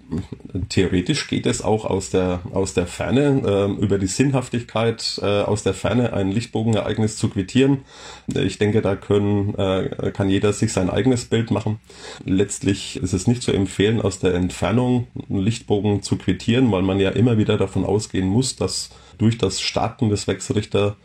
theoretisch 0.70 1.29
geht 1.29 1.44
es 1.44 1.61
auch 1.61 1.85
aus 1.85 2.09
der, 2.09 2.40
aus 2.53 2.73
der 2.73 2.87
Ferne, 2.87 3.42
äh, 3.44 3.83
über 3.83 3.99
die 3.99 4.07
Sinnhaftigkeit 4.07 5.20
äh, 5.23 5.42
aus 5.42 5.62
der 5.62 5.75
Ferne 5.75 6.14
ein 6.14 6.33
Lichtbogenereignis 6.33 7.18
zu 7.18 7.29
quittieren. 7.29 7.81
Ich 8.27 8.57
denke, 8.57 8.81
da 8.81 8.96
können, 8.96 9.55
äh, 9.57 10.12
kann 10.12 10.31
jeder 10.31 10.55
sich 10.55 10.73
sein 10.73 10.88
eigenes 10.88 11.27
Bild 11.27 11.51
machen. 11.51 11.79
Letztlich 12.25 12.96
ist 12.96 13.12
es 13.12 13.27
nicht 13.27 13.42
zu 13.42 13.53
empfehlen, 13.53 14.01
aus 14.01 14.18
der 14.18 14.35
Entfernung 14.35 15.09
einen 15.29 15.40
Lichtbogen 15.40 16.03
zu 16.03 16.16
quittieren, 16.16 16.73
weil 16.73 16.83
man 16.83 16.99
ja 16.99 17.11
immer 17.11 17.37
wieder 17.37 17.59
davon 17.59 17.85
ausgehen 17.85 18.29
muss, 18.29 18.57
dass 18.57 18.88
durch 19.18 19.37
das 19.37 19.61
Starten 19.61 20.09
des 20.09 20.27
Wechselrichter 20.27 20.96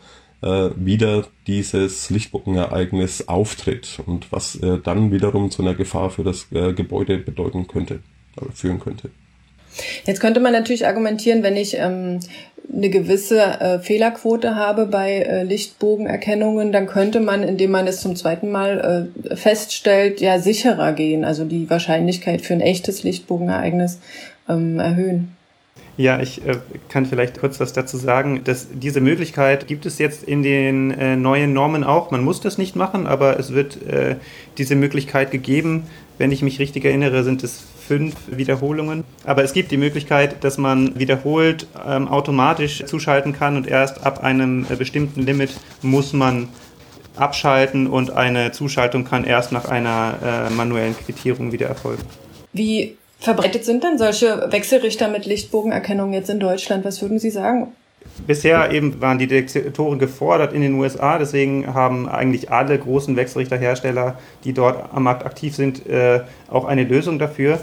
äh, 0.41 0.69
wieder 0.77 1.27
dieses 1.45 2.09
Lichtbogenereignis 2.09 3.27
auftritt 3.27 3.99
und 4.05 4.31
was 4.31 4.55
äh, 4.55 4.79
dann 4.81 5.11
wiederum 5.11 5.51
zu 5.51 5.61
einer 5.61 5.73
Gefahr 5.73 6.09
für 6.09 6.23
das 6.23 6.49
äh, 6.53 6.71
Gebäude 6.71 7.17
bedeuten 7.17 7.67
könnte 7.67 7.99
führen 8.53 8.79
könnte. 8.79 9.09
Jetzt 10.05 10.21
könnte 10.21 10.39
man 10.39 10.53
natürlich 10.53 10.87
argumentieren, 10.87 11.43
wenn 11.43 11.57
ich 11.57 11.75
ähm, 11.77 12.19
eine 12.73 12.89
gewisse 12.89 13.41
äh, 13.41 13.79
Fehlerquote 13.79 14.55
habe 14.55 14.85
bei 14.85 15.17
äh, 15.17 15.43
Lichtbogenerkennungen, 15.43 16.71
dann 16.71 16.87
könnte 16.87 17.19
man, 17.19 17.43
indem 17.43 17.71
man 17.71 17.87
es 17.87 18.01
zum 18.01 18.15
zweiten 18.15 18.51
Mal 18.51 19.11
äh, 19.29 19.35
feststellt, 19.35 20.21
ja 20.21 20.39
sicherer 20.39 20.93
gehen, 20.93 21.25
also 21.25 21.45
die 21.45 21.69
Wahrscheinlichkeit 21.69 22.41
für 22.41 22.53
ein 22.53 22.61
echtes 22.61 23.03
Lichtbogenereignis 23.03 23.99
ähm, 24.49 24.79
erhöhen. 24.79 25.35
Ja, 25.97 26.19
ich 26.21 26.45
äh, 26.45 26.57
kann 26.89 27.05
vielleicht 27.05 27.39
kurz 27.39 27.59
was 27.61 27.71
dazu 27.71 27.95
sagen. 27.95 28.41
Dass 28.43 28.67
diese 28.73 28.99
Möglichkeit 28.99 29.67
gibt 29.67 29.85
es 29.85 29.97
jetzt 29.97 30.23
in 30.23 30.43
den 30.43 30.91
äh, 30.91 31.15
neuen 31.15 31.53
Normen 31.53 31.85
auch. 31.85 32.11
Man 32.11 32.23
muss 32.23 32.41
das 32.41 32.57
nicht 32.57 32.75
machen, 32.75 33.07
aber 33.07 33.39
es 33.39 33.53
wird 33.53 33.81
äh, 33.87 34.17
diese 34.57 34.75
Möglichkeit 34.75 35.31
gegeben. 35.31 35.83
Wenn 36.17 36.31
ich 36.33 36.41
mich 36.41 36.59
richtig 36.59 36.83
erinnere, 36.83 37.23
sind 37.23 37.43
es 37.43 37.63
fünf 37.87 38.15
Wiederholungen. 38.27 39.03
Aber 39.23 39.43
es 39.43 39.53
gibt 39.53 39.71
die 39.71 39.77
Möglichkeit, 39.77 40.43
dass 40.43 40.57
man 40.57 40.97
wiederholt 40.99 41.67
ähm, 41.87 42.07
automatisch 42.07 42.83
zuschalten 42.85 43.33
kann 43.33 43.57
und 43.57 43.67
erst 43.67 44.05
ab 44.05 44.23
einem 44.23 44.65
äh, 44.69 44.75
bestimmten 44.75 45.21
Limit 45.21 45.51
muss 45.81 46.13
man 46.13 46.49
abschalten 47.15 47.87
und 47.87 48.11
eine 48.11 48.51
Zuschaltung 48.51 49.05
kann 49.05 49.23
erst 49.23 49.51
nach 49.51 49.65
einer 49.65 50.15
äh, 50.23 50.53
manuellen 50.53 50.95
Quittierung 50.97 51.51
wieder 51.51 51.67
erfolgen. 51.67 52.03
Wie 52.51 52.97
verbreitet 53.19 53.65
sind 53.65 53.83
denn 53.83 53.97
solche 53.97 54.51
Wechselrichter 54.51 55.07
mit 55.07 55.25
Lichtbogenerkennung 55.25 56.13
jetzt 56.13 56.29
in 56.29 56.39
Deutschland? 56.39 56.83
Was 56.85 57.01
würden 57.01 57.19
Sie 57.19 57.29
sagen? 57.29 57.73
Bisher 58.27 58.71
eben 58.71 59.01
waren 59.01 59.19
die 59.19 59.27
Detektoren 59.27 59.99
gefordert 59.99 60.53
in 60.53 60.61
den 60.61 60.73
USA, 60.75 61.17
deswegen 61.17 61.73
haben 61.73 62.07
eigentlich 62.07 62.51
alle 62.51 62.77
großen 62.77 63.15
Wechselrichterhersteller, 63.15 64.17
die 64.43 64.53
dort 64.53 64.93
am 64.93 65.03
Markt 65.03 65.25
aktiv 65.25 65.55
sind, 65.55 65.85
äh, 65.87 66.21
auch 66.49 66.65
eine 66.65 66.83
Lösung 66.83 67.19
dafür. 67.19 67.59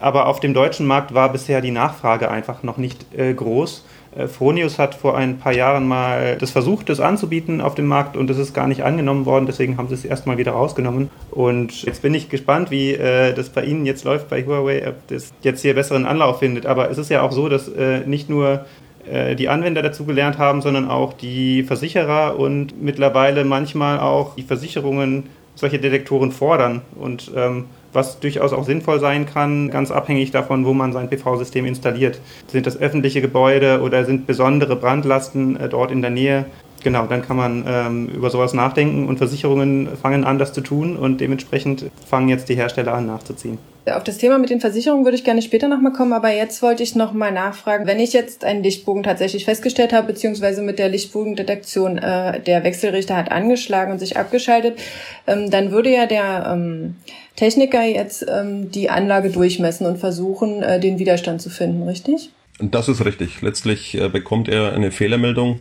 Aber 0.00 0.26
auf 0.26 0.40
dem 0.40 0.52
deutschen 0.52 0.86
Markt 0.86 1.14
war 1.14 1.30
bisher 1.30 1.60
die 1.60 1.70
Nachfrage 1.70 2.28
einfach 2.28 2.64
noch 2.64 2.76
nicht 2.76 3.06
äh, 3.16 3.32
groß. 3.34 3.84
Äh, 4.16 4.26
Fronius 4.26 4.78
hat 4.78 4.94
vor 4.94 5.16
ein 5.16 5.38
paar 5.38 5.54
Jahren 5.54 5.86
mal 5.86 6.36
das 6.38 6.50
versucht, 6.50 6.88
das 6.88 7.00
anzubieten 7.00 7.60
auf 7.60 7.74
dem 7.74 7.86
Markt 7.86 8.16
und 8.16 8.28
es 8.28 8.38
ist 8.38 8.52
gar 8.52 8.66
nicht 8.66 8.82
angenommen 8.82 9.26
worden, 9.26 9.46
deswegen 9.46 9.76
haben 9.76 9.88
sie 9.88 9.94
es 9.94 10.04
erstmal 10.04 10.38
wieder 10.38 10.52
rausgenommen. 10.52 11.10
Und 11.30 11.82
jetzt 11.84 12.02
bin 12.02 12.14
ich 12.14 12.28
gespannt, 12.28 12.70
wie 12.70 12.92
äh, 12.94 13.32
das 13.32 13.50
bei 13.50 13.64
Ihnen 13.64 13.86
jetzt 13.86 14.04
läuft 14.04 14.28
bei 14.28 14.44
Huawei, 14.44 14.88
ob 14.88 15.06
das 15.08 15.32
jetzt 15.42 15.62
hier 15.62 15.74
besseren 15.74 16.04
Anlauf 16.06 16.40
findet. 16.40 16.66
Aber 16.66 16.90
es 16.90 16.98
ist 16.98 17.10
ja 17.10 17.22
auch 17.22 17.32
so, 17.32 17.48
dass 17.48 17.68
äh, 17.68 18.00
nicht 18.00 18.28
nur 18.28 18.52
äh, 18.52 18.58
die 19.04 19.48
Anwender 19.48 19.82
dazu 19.82 20.04
gelernt 20.04 20.38
haben, 20.38 20.62
sondern 20.62 20.88
auch 20.88 21.12
die 21.12 21.64
Versicherer 21.64 22.38
und 22.38 22.80
mittlerweile 22.80 23.44
manchmal 23.44 23.98
auch 23.98 24.36
die 24.36 24.42
Versicherungen 24.42 25.24
solche 25.54 25.78
Detektoren 25.78 26.32
fordern 26.32 26.82
und 26.98 27.30
ähm, 27.36 27.64
was 27.92 28.20
durchaus 28.20 28.52
auch 28.52 28.64
sinnvoll 28.64 29.00
sein 29.00 29.26
kann, 29.26 29.70
ganz 29.70 29.90
abhängig 29.90 30.30
davon, 30.30 30.64
wo 30.64 30.72
man 30.72 30.92
sein 30.92 31.10
PV-System 31.10 31.66
installiert. 31.66 32.20
Sind 32.46 32.66
das 32.66 32.78
öffentliche 32.78 33.20
Gebäude 33.20 33.82
oder 33.82 34.04
sind 34.04 34.26
besondere 34.26 34.76
Brandlasten 34.76 35.56
äh, 35.56 35.68
dort 35.68 35.90
in 35.90 36.00
der 36.00 36.10
Nähe? 36.10 36.46
Genau, 36.82 37.06
dann 37.06 37.22
kann 37.22 37.36
man 37.36 37.64
ähm, 37.66 38.08
über 38.08 38.30
sowas 38.30 38.54
nachdenken 38.54 39.06
und 39.06 39.18
Versicherungen 39.18 39.88
fangen 40.00 40.24
an, 40.24 40.38
das 40.38 40.52
zu 40.52 40.62
tun 40.62 40.96
und 40.96 41.20
dementsprechend 41.20 41.90
fangen 42.06 42.28
jetzt 42.28 42.48
die 42.48 42.56
Hersteller 42.56 42.94
an 42.94 43.06
nachzuziehen. 43.06 43.58
Auf 43.86 44.04
das 44.04 44.18
Thema 44.18 44.38
mit 44.38 44.50
den 44.50 44.60
Versicherungen 44.60 45.04
würde 45.04 45.16
ich 45.16 45.24
gerne 45.24 45.42
später 45.42 45.66
nochmal 45.66 45.92
kommen, 45.92 46.12
aber 46.12 46.30
jetzt 46.30 46.62
wollte 46.62 46.84
ich 46.84 46.94
nochmal 46.94 47.32
nachfragen, 47.32 47.86
wenn 47.86 47.98
ich 47.98 48.12
jetzt 48.12 48.44
einen 48.44 48.62
Lichtbogen 48.62 49.02
tatsächlich 49.02 49.44
festgestellt 49.44 49.92
habe, 49.92 50.06
beziehungsweise 50.06 50.62
mit 50.62 50.78
der 50.78 50.88
Lichtbogendetektion 50.88 51.98
äh, 51.98 52.40
der 52.40 52.62
Wechselrichter 52.62 53.16
hat 53.16 53.32
angeschlagen 53.32 53.90
und 53.90 53.98
sich 53.98 54.16
abgeschaltet, 54.16 54.78
ähm, 55.26 55.50
dann 55.50 55.72
würde 55.72 55.92
ja 55.92 56.06
der 56.06 56.48
ähm, 56.52 56.94
Techniker 57.34 57.82
jetzt 57.82 58.24
ähm, 58.28 58.70
die 58.70 58.88
Anlage 58.88 59.30
durchmessen 59.30 59.86
und 59.86 59.98
versuchen, 59.98 60.62
äh, 60.62 60.78
den 60.78 61.00
Widerstand 61.00 61.42
zu 61.42 61.50
finden, 61.50 61.82
richtig? 61.82 62.30
Das 62.60 62.88
ist 62.88 63.04
richtig. 63.04 63.42
Letztlich 63.42 63.96
äh, 63.96 64.08
bekommt 64.08 64.48
er 64.48 64.74
eine 64.74 64.92
Fehlermeldung 64.92 65.58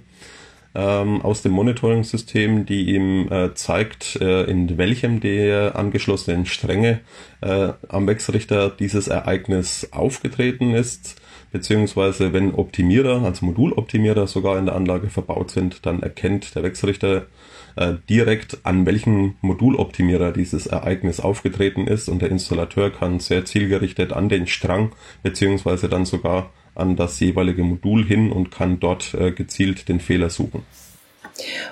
ähm, 0.74 1.22
aus 1.22 1.42
dem 1.42 1.52
Monitoring-System, 1.54 2.66
die 2.66 2.96
ihm 2.96 3.32
äh, 3.32 3.54
zeigt, 3.54 4.16
äh, 4.22 4.44
in 4.44 4.78
welchem 4.78 5.20
der 5.20 5.76
angeschlossenen 5.76 6.46
Stränge 6.46 7.02
äh, 7.42 7.74
am 7.90 8.08
Wechselrichter 8.08 8.70
dieses 8.70 9.08
Ereignis 9.08 9.90
aufgetreten 9.92 10.74
ist 10.74 11.22
beziehungsweise 11.52 12.34
wenn 12.34 12.54
Optimierer, 12.54 13.24
also 13.24 13.46
Moduloptimierer 13.46 14.26
sogar 14.26 14.58
in 14.58 14.66
der 14.66 14.76
Anlage 14.76 15.10
verbaut 15.10 15.52
sind, 15.52 15.86
dann 15.86 16.02
erkennt 16.02 16.56
der 16.56 16.64
Wechselrichter 16.64 17.28
äh, 17.76 17.96
direkt, 18.10 18.60
an 18.64 18.86
welchem 18.86 19.36
Moduloptimierer 19.42 20.32
dieses 20.32 20.66
Ereignis 20.68 21.20
aufgetreten 21.20 21.88
ist. 21.88 22.10
Und 22.10 22.22
der 22.22 22.32
Installateur 22.32 22.90
kann 22.90 23.20
sehr 23.20 23.46
zielgerichtet 23.46 24.14
an 24.14 24.30
den 24.30 24.48
Strang 24.48 24.92
beziehungsweise 25.24 25.90
dann 25.90 26.06
sogar 26.06 26.52
an 26.76 26.96
das 26.96 27.20
jeweilige 27.20 27.64
Modul 27.64 28.06
hin 28.06 28.32
und 28.32 28.52
kann 28.52 28.80
dort 28.80 29.14
äh, 29.14 29.32
gezielt 29.32 29.90
den 29.90 30.00
Fehler 30.00 30.30
suchen. 30.30 30.64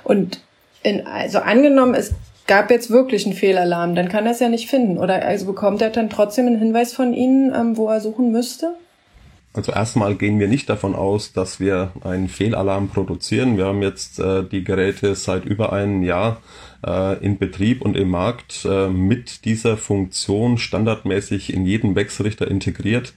Und 0.04 0.42
in, 0.84 1.06
also 1.06 1.40
angenommen, 1.40 1.94
es 1.94 2.14
gab 2.48 2.72
jetzt 2.72 2.90
wirklich 2.90 3.26
einen 3.26 3.36
Fehlalarm, 3.36 3.96
dann 3.96 4.10
kann 4.10 4.26
er 4.26 4.32
es 4.32 4.40
ja 4.40 4.50
nicht 4.50 4.70
finden. 4.70 4.98
Oder 4.98 5.24
also 5.24 5.46
bekommt 5.46 5.82
er 5.82 5.90
dann 5.92 6.10
trotzdem 6.10 6.48
einen 6.48 6.60
Hinweis 6.60 6.94
von 6.94 7.14
Ihnen, 7.14 7.54
ähm, 7.54 7.78
wo 7.78 7.88
er 7.90 8.02
suchen 8.02 8.32
müsste? 8.32 8.76
Also 9.54 9.72
erstmal 9.72 10.16
gehen 10.16 10.40
wir 10.40 10.48
nicht 10.48 10.70
davon 10.70 10.96
aus, 10.96 11.34
dass 11.34 11.60
wir 11.60 11.92
einen 12.04 12.30
Fehlalarm 12.30 12.90
produzieren. 12.90 13.58
Wir 13.58 13.66
haben 13.66 13.82
jetzt 13.82 14.20
äh, 14.20 14.44
die 14.44 14.64
Geräte 14.64 15.16
seit 15.16 15.46
über 15.46 15.74
einem 15.74 16.04
Jahr 16.04 16.38
äh, 16.86 17.18
in 17.24 17.40
Betrieb 17.40 17.82
und 17.82 17.98
im 17.98 18.10
Markt 18.10 18.66
äh, 18.66 18.90
mit 18.90 19.46
dieser 19.46 19.76
Funktion 19.76 20.60
standardmäßig 20.60 21.52
in 21.52 21.66
jeden 21.66 21.96
Wechselrichter 21.96 22.48
integriert 22.48 23.14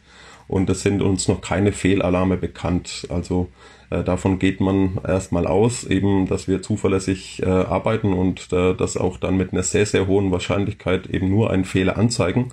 und 0.48 0.68
es 0.70 0.83
sind 0.83 1.02
uns 1.02 1.28
noch 1.28 1.40
keine 1.40 1.72
Fehlalarme 1.72 2.37
bekannt. 2.37 3.07
Also 3.09 3.48
äh, 3.90 4.02
davon 4.02 4.38
geht 4.38 4.61
man 4.61 4.98
erstmal 5.07 5.46
aus, 5.46 5.85
eben, 5.85 6.26
dass 6.26 6.48
wir 6.48 6.62
zuverlässig 6.62 7.42
äh, 7.42 7.46
arbeiten 7.46 8.12
und 8.12 8.52
äh, 8.52 8.74
das 8.74 8.96
auch 8.96 9.18
dann 9.18 9.37
mit 9.37 9.52
einer 9.52 9.62
sehr, 9.62 9.87
sehr 9.87 10.07
hohen 10.07 10.31
Wahrscheinlichkeit 10.31 11.07
eben 11.09 11.28
nur 11.28 11.50
einen 11.50 11.64
Fehler 11.64 11.98
anzeigen. 11.98 12.52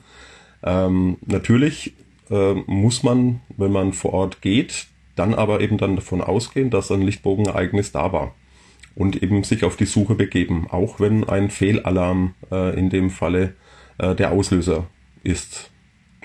Ähm, 0.63 1.17
natürlich 1.25 1.93
äh, 2.29 2.53
muss 2.67 3.03
man, 3.03 3.41
wenn 3.57 3.71
man 3.71 3.93
vor 3.93 4.13
Ort 4.13 4.41
geht, 4.41 4.87
dann 5.15 5.33
aber 5.33 5.61
eben 5.61 5.77
dann 5.77 5.95
davon 5.95 6.21
ausgehen, 6.21 6.69
dass 6.69 6.91
ein 6.91 7.01
Lichtbogenereignis 7.01 7.91
da 7.91 8.11
war 8.11 8.35
und 8.95 9.21
eben 9.21 9.43
sich 9.43 9.63
auf 9.63 9.77
die 9.77 9.85
Suche 9.85 10.15
begeben, 10.15 10.67
auch 10.69 10.99
wenn 10.99 11.23
ein 11.23 11.49
Fehlalarm 11.49 12.35
äh, 12.51 12.77
in 12.77 12.89
dem 12.89 13.09
Falle 13.09 13.53
äh, 13.97 14.15
der 14.15 14.31
Auslöser 14.31 14.87
ist. 15.23 15.71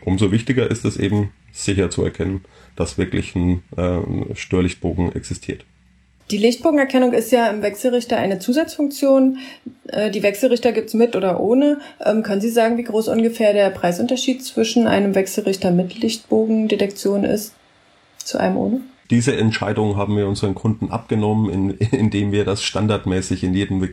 Umso 0.04 0.32
wichtiger 0.32 0.70
ist 0.70 0.84
es 0.84 0.96
eben, 0.96 1.30
sicher 1.54 1.90
zu 1.90 2.04
erkennen, 2.04 2.44
dass 2.76 2.98
wirklich 2.98 3.34
ein 3.34 3.62
äh, 3.76 4.34
Störlichtbogen 4.34 5.14
existiert. 5.14 5.64
Die 6.30 6.38
Lichtbogenerkennung 6.38 7.12
ist 7.12 7.32
ja 7.32 7.48
im 7.48 7.62
Wechselrichter 7.62 8.16
eine 8.16 8.38
Zusatzfunktion. 8.38 9.38
Äh, 9.88 10.10
die 10.10 10.22
Wechselrichter 10.22 10.72
gibt's 10.72 10.94
mit 10.94 11.16
oder 11.16 11.38
ohne. 11.38 11.80
Ähm, 12.04 12.22
können 12.22 12.40
Sie 12.40 12.50
sagen, 12.50 12.78
wie 12.78 12.84
groß 12.84 13.08
ungefähr 13.08 13.52
der 13.52 13.70
Preisunterschied 13.70 14.42
zwischen 14.42 14.86
einem 14.86 15.14
Wechselrichter 15.14 15.70
mit 15.70 15.98
Lichtbogendetektion 15.98 17.24
ist 17.24 17.52
zu 18.16 18.38
einem 18.38 18.56
ohne? 18.56 18.80
Diese 19.10 19.36
Entscheidung 19.36 19.96
haben 19.96 20.16
wir 20.16 20.26
unseren 20.26 20.54
Kunden 20.54 20.90
abgenommen, 20.90 21.50
in, 21.50 21.70
indem 21.92 22.32
wir 22.32 22.44
das 22.44 22.62
standardmäßig 22.62 23.44
in 23.44 23.54
jeden 23.54 23.82
äh, 23.82 23.90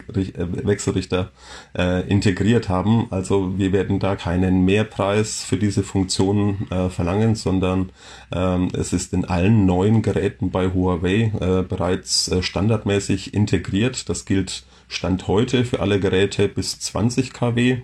Wechselrichter 0.66 1.32
äh, 1.78 2.08
integriert 2.08 2.70
haben. 2.70 3.08
Also 3.10 3.58
wir 3.58 3.74
werden 3.74 4.00
da 4.00 4.16
keinen 4.16 4.64
Mehrpreis 4.64 5.44
für 5.44 5.58
diese 5.58 5.84
Funktion 5.84 6.68
äh, 6.70 6.90
verlangen, 6.90 7.36
sondern 7.36 7.90
ähm, 8.34 8.70
es 8.74 8.94
ist 8.94 9.14
in 9.14 9.26
allen 9.26 9.66
neuen 9.66 10.02
Geräten 10.02 10.52
bei 10.52 10.68
Huawei 10.74 11.32
äh, 11.40 11.64
bereits 11.64 12.30
äh, 12.30 12.42
standardmäßig 12.42 13.34
integriert. 13.34 14.10
Das 14.10 14.26
gilt 14.26 14.64
Stand 14.88 15.28
heute 15.28 15.66
für 15.66 15.80
alle 15.80 16.00
Geräte 16.00 16.48
bis 16.48 16.80
20 16.80 17.34
kW. 17.34 17.82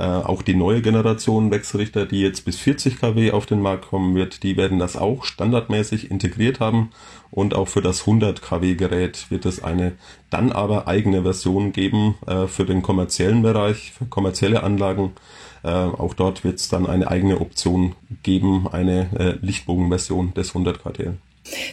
Äh, 0.00 0.04
auch 0.04 0.40
die 0.40 0.54
neue 0.54 0.80
Generation 0.80 1.50
Wechselrichter, 1.50 2.06
die 2.06 2.22
jetzt 2.22 2.46
bis 2.46 2.56
40 2.58 2.98
kW 2.98 3.32
auf 3.32 3.44
den 3.44 3.60
Markt 3.60 3.88
kommen 3.88 4.14
wird, 4.14 4.42
die 4.42 4.56
werden 4.56 4.78
das 4.78 4.96
auch 4.96 5.24
standardmäßig 5.24 6.10
integriert 6.10 6.58
haben. 6.58 6.90
Und 7.30 7.54
auch 7.54 7.68
für 7.68 7.82
das 7.82 8.00
100 8.00 8.40
kW 8.40 8.76
Gerät 8.76 9.30
wird 9.30 9.44
es 9.44 9.62
eine 9.62 9.92
dann 10.30 10.52
aber 10.52 10.88
eigene 10.88 11.22
Version 11.22 11.72
geben 11.72 12.14
äh, 12.26 12.46
für 12.46 12.64
den 12.64 12.80
kommerziellen 12.80 13.42
Bereich, 13.42 13.92
für 13.92 14.06
kommerzielle 14.06 14.62
Anlagen. 14.62 15.12
Äh, 15.62 15.68
auch 15.68 16.14
dort 16.14 16.44
wird 16.44 16.60
es 16.60 16.70
dann 16.70 16.86
eine 16.86 17.08
eigene 17.08 17.38
Option 17.38 17.94
geben, 18.22 18.68
eine 18.72 19.10
äh, 19.18 19.44
Lichtbogenversion 19.44 20.32
des 20.32 20.48
100 20.48 20.82
KTL. 20.82 21.18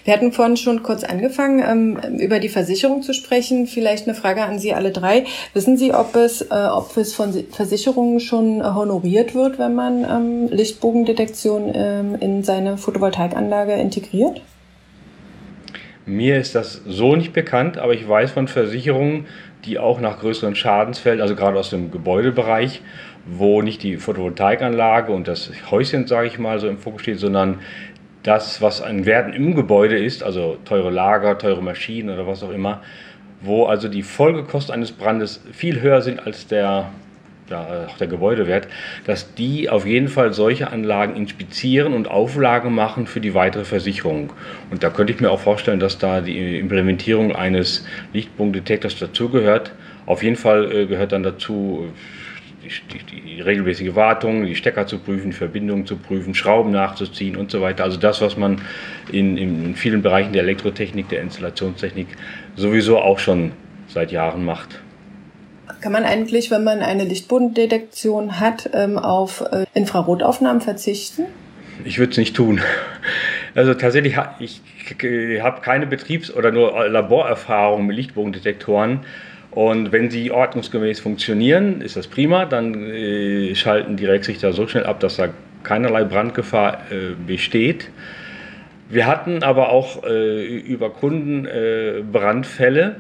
Wir 0.04 0.14
hatten 0.14 0.32
vorhin 0.32 0.58
schon 0.58 0.84
kurz 0.84 1.04
angefangen, 1.04 1.64
ähm, 1.66 2.20
über 2.20 2.40
die 2.40 2.50
Versicherung 2.50 3.02
zu 3.02 3.14
sprechen. 3.14 3.68
Vielleicht 3.68 4.08
eine 4.08 4.16
Frage 4.16 4.44
an 4.44 4.60
Sie 4.60 4.74
alle 4.74 4.92
drei. 4.92 5.26
Wissen 5.54 5.78
Sie, 5.78 5.94
ob 5.94 6.16
es, 6.16 6.42
äh, 6.42 6.68
ob 6.72 6.96
es 6.98 7.14
von 7.14 7.34
Versicherungen 7.52 8.20
schon 8.20 8.64
honoriert 8.64 9.36
wird, 9.36 9.60
wenn 9.60 9.76
man 9.76 10.04
ähm, 10.04 10.48
Lichtbogendetektion 10.50 11.72
ähm, 11.74 12.16
in 12.20 12.44
seine 12.44 12.78
Photovoltaikanlage 12.78 13.74
integriert? 13.74 14.42
Mir 16.06 16.38
ist 16.38 16.56
das 16.56 16.82
so 16.88 17.18
nicht 17.18 17.34
bekannt, 17.34 17.78
aber 17.78 17.94
ich 17.94 18.08
weiß 18.08 18.32
von 18.32 18.48
Versicherungen, 18.48 19.26
die 19.66 19.78
auch 19.78 20.00
nach 20.00 20.20
größeren 20.20 20.56
Schadensfällen, 20.56 21.20
also 21.20 21.36
gerade 21.36 21.60
aus 21.60 21.70
dem 21.70 21.92
Gebäudebereich, 21.92 22.82
wo 23.26 23.62
nicht 23.62 23.84
die 23.84 23.98
Photovoltaikanlage 23.98 25.12
und 25.12 25.28
das 25.28 25.52
Häuschen, 25.70 26.08
sage 26.08 26.28
ich 26.28 26.40
mal, 26.40 26.60
so 26.60 26.70
im 26.70 26.78
Fokus 26.78 27.02
steht, 27.02 27.20
sondern 27.20 27.60
das, 28.28 28.62
was 28.62 28.82
an 28.82 29.06
Werten 29.06 29.32
im 29.32 29.56
Gebäude 29.56 29.98
ist, 29.98 30.22
also 30.22 30.58
teure 30.66 30.90
Lager, 30.90 31.38
teure 31.38 31.64
Maschinen 31.64 32.10
oder 32.10 32.28
was 32.28 32.44
auch 32.44 32.52
immer, 32.52 32.82
wo 33.42 33.66
also 33.66 33.88
die 33.88 34.04
Folgekosten 34.04 34.74
eines 34.74 34.92
Brandes 34.92 35.42
viel 35.54 35.80
höher 35.82 36.02
sind 36.02 36.26
als 36.26 36.46
der, 36.46 36.90
ja, 37.50 37.88
der 37.98 38.08
Gebäudewert, 38.08 38.68
dass 39.06 39.34
die 39.36 39.70
auf 39.70 39.86
jeden 39.86 40.10
Fall 40.10 40.34
solche 40.34 40.70
Anlagen 40.72 41.16
inspizieren 41.16 41.94
und 41.94 42.10
Auflagen 42.10 42.76
machen 42.76 43.08
für 43.08 43.22
die 43.22 43.34
weitere 43.34 43.64
Versicherung. 43.64 44.34
Und 44.72 44.84
da 44.84 44.90
könnte 44.90 45.14
ich 45.14 45.22
mir 45.22 45.32
auch 45.32 45.40
vorstellen, 45.40 45.80
dass 45.80 45.98
da 45.98 46.20
die 46.20 46.60
Implementierung 46.60 47.34
eines 47.34 47.86
Lichtpunktdetektors 48.12 49.00
dazugehört. 49.00 49.72
Auf 50.06 50.22
jeden 50.22 50.36
Fall 50.36 50.70
äh, 50.70 50.86
gehört 50.86 51.14
dann 51.14 51.24
dazu 51.24 51.94
die, 52.92 53.00
die, 53.00 53.22
die, 53.22 53.42
regelmäßige 53.42 53.96
Wartung, 53.96 54.46
die 54.46 54.56
Stecker 54.56 54.88
zu 54.88 55.00
prüfen, 55.00 55.32
die 55.32 55.38
Verbindungen 55.38 55.86
zu 55.86 55.98
prüfen, 55.98 56.34
Schrauben 56.34 56.72
nachzuziehen 56.72 57.36
und 57.36 57.52
so 57.52 57.62
weiter. 57.62 57.84
Also 57.84 57.98
das, 57.98 58.22
was 58.22 58.38
man 58.38 58.62
in, 59.12 59.38
in 59.38 59.76
vielen 59.76 60.02
Bereichen 60.02 60.34
der 60.34 60.44
Elektrotechnik, 60.44 61.10
der 61.10 61.22
Installationstechnik 61.22 62.08
sowieso 62.56 63.00
auch 63.00 63.20
schon 63.20 63.52
seit 63.88 64.12
Jahren 64.12 64.44
macht. 64.46 64.82
Kann 65.82 65.92
man 65.92 66.04
eigentlich, 66.04 66.50
wenn 66.50 66.64
man 66.64 66.80
eine 66.80 67.04
Lichtbodendetektion 67.04 68.40
hat, 68.40 68.70
ähm, 68.74 68.98
auf 68.98 69.42
äh, 69.52 69.66
Infrarotaufnahmen 69.74 70.62
verzichten? 70.62 71.26
Ich 71.86 72.00
würde 72.00 72.12
es 72.12 72.18
nicht 72.18 72.36
tun. 72.36 72.60
Also 73.54 73.74
tatsächlich, 73.74 74.18
ich 74.40 74.62
habe 75.42 75.62
keine 75.62 75.88
Betriebs- 75.88 76.32
oder 76.32 76.52
nur 76.52 76.88
Laborerfahrung 76.88 77.86
mit 77.86 77.96
Lichtbogendetektoren. 77.96 79.02
Und 79.58 79.92
wenn 79.92 80.12
sie 80.12 80.30
ordnungsgemäß 80.30 81.00
funktionieren, 81.00 81.82
ist 81.82 81.96
das 81.96 82.06
prima. 82.06 82.46
Dann 82.46 82.76
äh, 82.92 83.56
schalten 83.56 83.98
die 83.98 84.06
Recksrichter 84.06 84.54
so 84.54 84.68
schnell 84.68 84.86
ab, 84.86 85.00
dass 85.00 85.16
da 85.16 85.30
keinerlei 85.64 86.04
Brandgefahr 86.04 86.84
äh, 86.92 87.16
besteht. 87.26 87.90
Wir 88.88 89.08
hatten 89.08 89.42
aber 89.42 89.70
auch 89.70 90.04
äh, 90.04 90.58
über 90.60 90.92
Kunden 90.92 91.48
äh, 91.48 92.04
Brandfälle. 92.04 92.98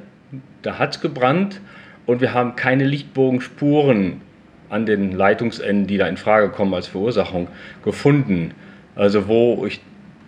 Da 0.63 0.79
hat 0.79 0.95
es 0.95 0.99
gebrannt 0.99 1.61
und 2.07 2.21
wir 2.21 2.33
haben 2.33 2.55
keine 2.55 2.85
Lichtbogenspuren 2.85 4.21
an 4.69 4.87
den 4.87 5.11
Leitungsenden, 5.11 5.85
die 5.85 5.97
da 5.97 6.07
in 6.07 6.17
Frage 6.17 6.49
kommen 6.49 6.73
als 6.73 6.87
Verursachung, 6.87 7.49
gefunden. 7.83 8.55
Also 8.95 9.27
wo 9.27 9.63
ich 9.67 9.79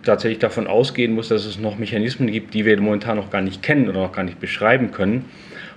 tatsächlich 0.04 0.38
davon 0.38 0.68
ausgehen 0.68 1.12
muss, 1.12 1.26
dass 1.26 1.44
es 1.44 1.58
noch 1.58 1.76
Mechanismen 1.76 2.30
gibt, 2.30 2.54
die 2.54 2.64
wir 2.64 2.80
momentan 2.80 3.16
noch 3.16 3.30
gar 3.30 3.42
nicht 3.42 3.64
kennen 3.64 3.88
oder 3.88 4.02
noch 4.02 4.12
gar 4.12 4.22
nicht 4.22 4.38
beschreiben 4.38 4.92
können 4.92 5.24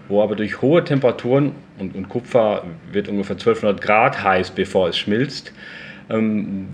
wo 0.07 0.21
aber 0.21 0.35
durch 0.35 0.61
hohe 0.61 0.83
Temperaturen 0.83 1.53
und, 1.79 1.95
und 1.95 2.09
Kupfer 2.09 2.63
wird 2.91 3.07
ungefähr 3.07 3.35
1200 3.35 3.81
Grad 3.81 4.23
heiß, 4.23 4.51
bevor 4.51 4.89
es 4.89 4.97
schmilzt, 4.97 5.53
ähm, 6.09 6.67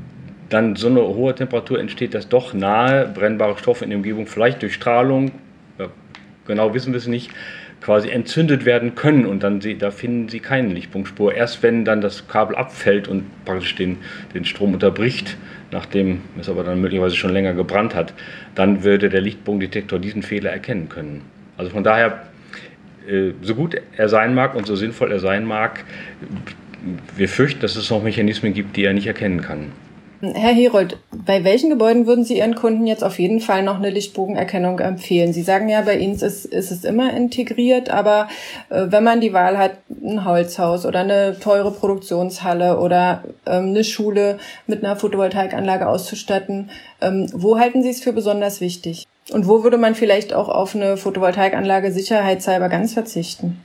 dann 0.50 0.76
so 0.76 0.88
eine 0.88 1.02
hohe 1.02 1.36
Temperatur 1.36 1.80
entsteht, 1.80 2.14
dass 2.14 2.28
doch 2.28 2.54
nahe 2.54 3.08
brennbare 3.08 3.58
Stoffe 3.58 3.84
in 3.84 3.92
der 3.92 3.98
Umgebung 3.98 4.26
vielleicht 4.26 4.62
durch 4.62 4.74
Strahlung, 4.74 5.32
genau 6.50 6.74
wissen 6.74 6.92
wir 6.92 6.98
es 6.98 7.08
nicht, 7.08 7.32
quasi 7.82 8.10
entzündet 8.10 8.66
werden 8.66 8.96
können 8.96 9.26
und 9.26 9.42
dann 9.44 9.62
sie, 9.62 9.78
da 9.78 9.92
finden 9.92 10.28
sie 10.28 10.42
keine 10.42 10.74
Lichtpunktspur. 10.74 11.34
Erst 11.34 11.64
wenn 11.64 11.86
dann 11.86 12.02
das 12.02 12.28
Kabel 12.28 12.58
abfällt 12.58 13.08
und 13.08 13.24
praktisch 13.46 13.76
den, 13.76 14.00
den 14.34 14.44
Strom 14.44 14.74
unterbricht, 14.74 15.38
nachdem 15.72 16.22
es 16.38 16.50
aber 16.50 16.64
dann 16.64 16.82
möglicherweise 16.82 17.16
schon 17.16 17.32
länger 17.32 17.54
gebrannt 17.54 17.96
hat, 17.96 18.14
dann 18.56 18.84
würde 18.84 19.10
der 19.10 19.22
Lichtpunktdetektor 19.22 20.00
diesen 20.00 20.24
Fehler 20.24 20.50
erkennen 20.50 20.90
können. 20.90 21.22
Also 21.56 21.72
von 21.72 21.84
daher 21.84 22.24
so 23.42 23.56
gut 23.56 23.76
er 23.98 24.10
sein 24.10 24.34
mag 24.34 24.56
und 24.56 24.68
so 24.68 24.76
sinnvoll 24.76 25.12
er 25.12 25.20
sein 25.20 25.46
mag, 25.46 25.84
wir 27.16 27.30
fürchten, 27.30 27.62
dass 27.62 27.76
es 27.76 27.90
noch 27.90 28.04
Mechanismen 28.04 28.54
gibt, 28.54 28.78
die 28.78 28.86
er 28.86 28.94
nicht 28.94 29.08
erkennen 29.08 29.42
kann. 29.42 29.72
Herr 30.22 30.54
Herold, 30.54 30.98
bei 31.14 31.46
welchen 31.46 31.70
Gebäuden 31.70 32.06
würden 32.06 32.26
Sie 32.26 32.40
Ihren 32.40 32.56
Kunden 32.56 32.86
jetzt 32.86 33.06
auf 33.06 33.20
jeden 33.20 33.40
Fall 33.40 33.64
noch 33.64 33.78
eine 33.78 33.90
Lichtbogenerkennung 33.90 34.80
empfehlen? 34.80 35.32
Sie 35.32 35.44
sagen 35.44 35.70
ja, 35.70 35.80
bei 35.80 35.98
Ihnen 35.98 36.16
ist, 36.16 36.46
ist 36.46 36.72
es 36.72 36.84
immer 36.84 37.16
integriert, 37.16 37.90
aber 37.90 38.28
äh, 38.70 38.88
wenn 38.90 39.06
man 39.06 39.22
die 39.22 39.32
Wahl 39.32 39.58
hat, 39.58 39.78
ein 39.90 40.26
Holzhaus 40.26 40.86
oder 40.86 41.00
eine 41.00 41.40
teure 41.40 41.72
Produktionshalle 41.72 42.80
oder 42.80 43.24
ähm, 43.46 43.68
eine 43.68 43.86
Schule 43.86 44.40
mit 44.68 44.84
einer 44.84 44.98
Photovoltaikanlage 44.98 45.88
auszustatten, 45.88 46.70
ähm, 47.00 47.28
wo 47.32 47.58
halten 47.58 47.82
Sie 47.82 47.90
es 47.90 48.02
für 48.02 48.12
besonders 48.12 48.60
wichtig? 48.60 49.08
Und 49.32 49.48
wo 49.48 49.64
würde 49.64 49.78
man 49.78 49.96
vielleicht 49.96 50.34
auch 50.34 50.50
auf 50.50 50.76
eine 50.76 50.98
Photovoltaikanlage 50.98 51.92
sicherheitshalber 51.92 52.70
ganz 52.70 52.94
verzichten? 52.94 53.64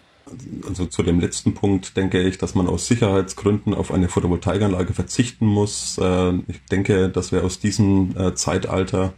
Also 0.67 0.87
zu 0.87 1.03
dem 1.03 1.21
letzten 1.21 1.55
Punkt 1.55 1.97
denke 1.97 2.21
ich, 2.23 2.39
dass 2.39 2.55
man 2.55 2.67
aus 2.67 2.87
Sicherheitsgründen 2.87 3.75
auf 3.75 3.93
eine 3.93 4.09
Photovoltaikanlage 4.09 4.93
verzichten 4.93 5.47
muss. 5.47 5.99
Äh, 5.99 6.35
ich 6.49 6.63
denke, 6.71 7.09
dass 7.09 7.33
wir 7.33 7.45
aus 7.45 7.61
diesem 7.61 8.17
äh, 8.17 8.35
Zeitalter 8.35 9.13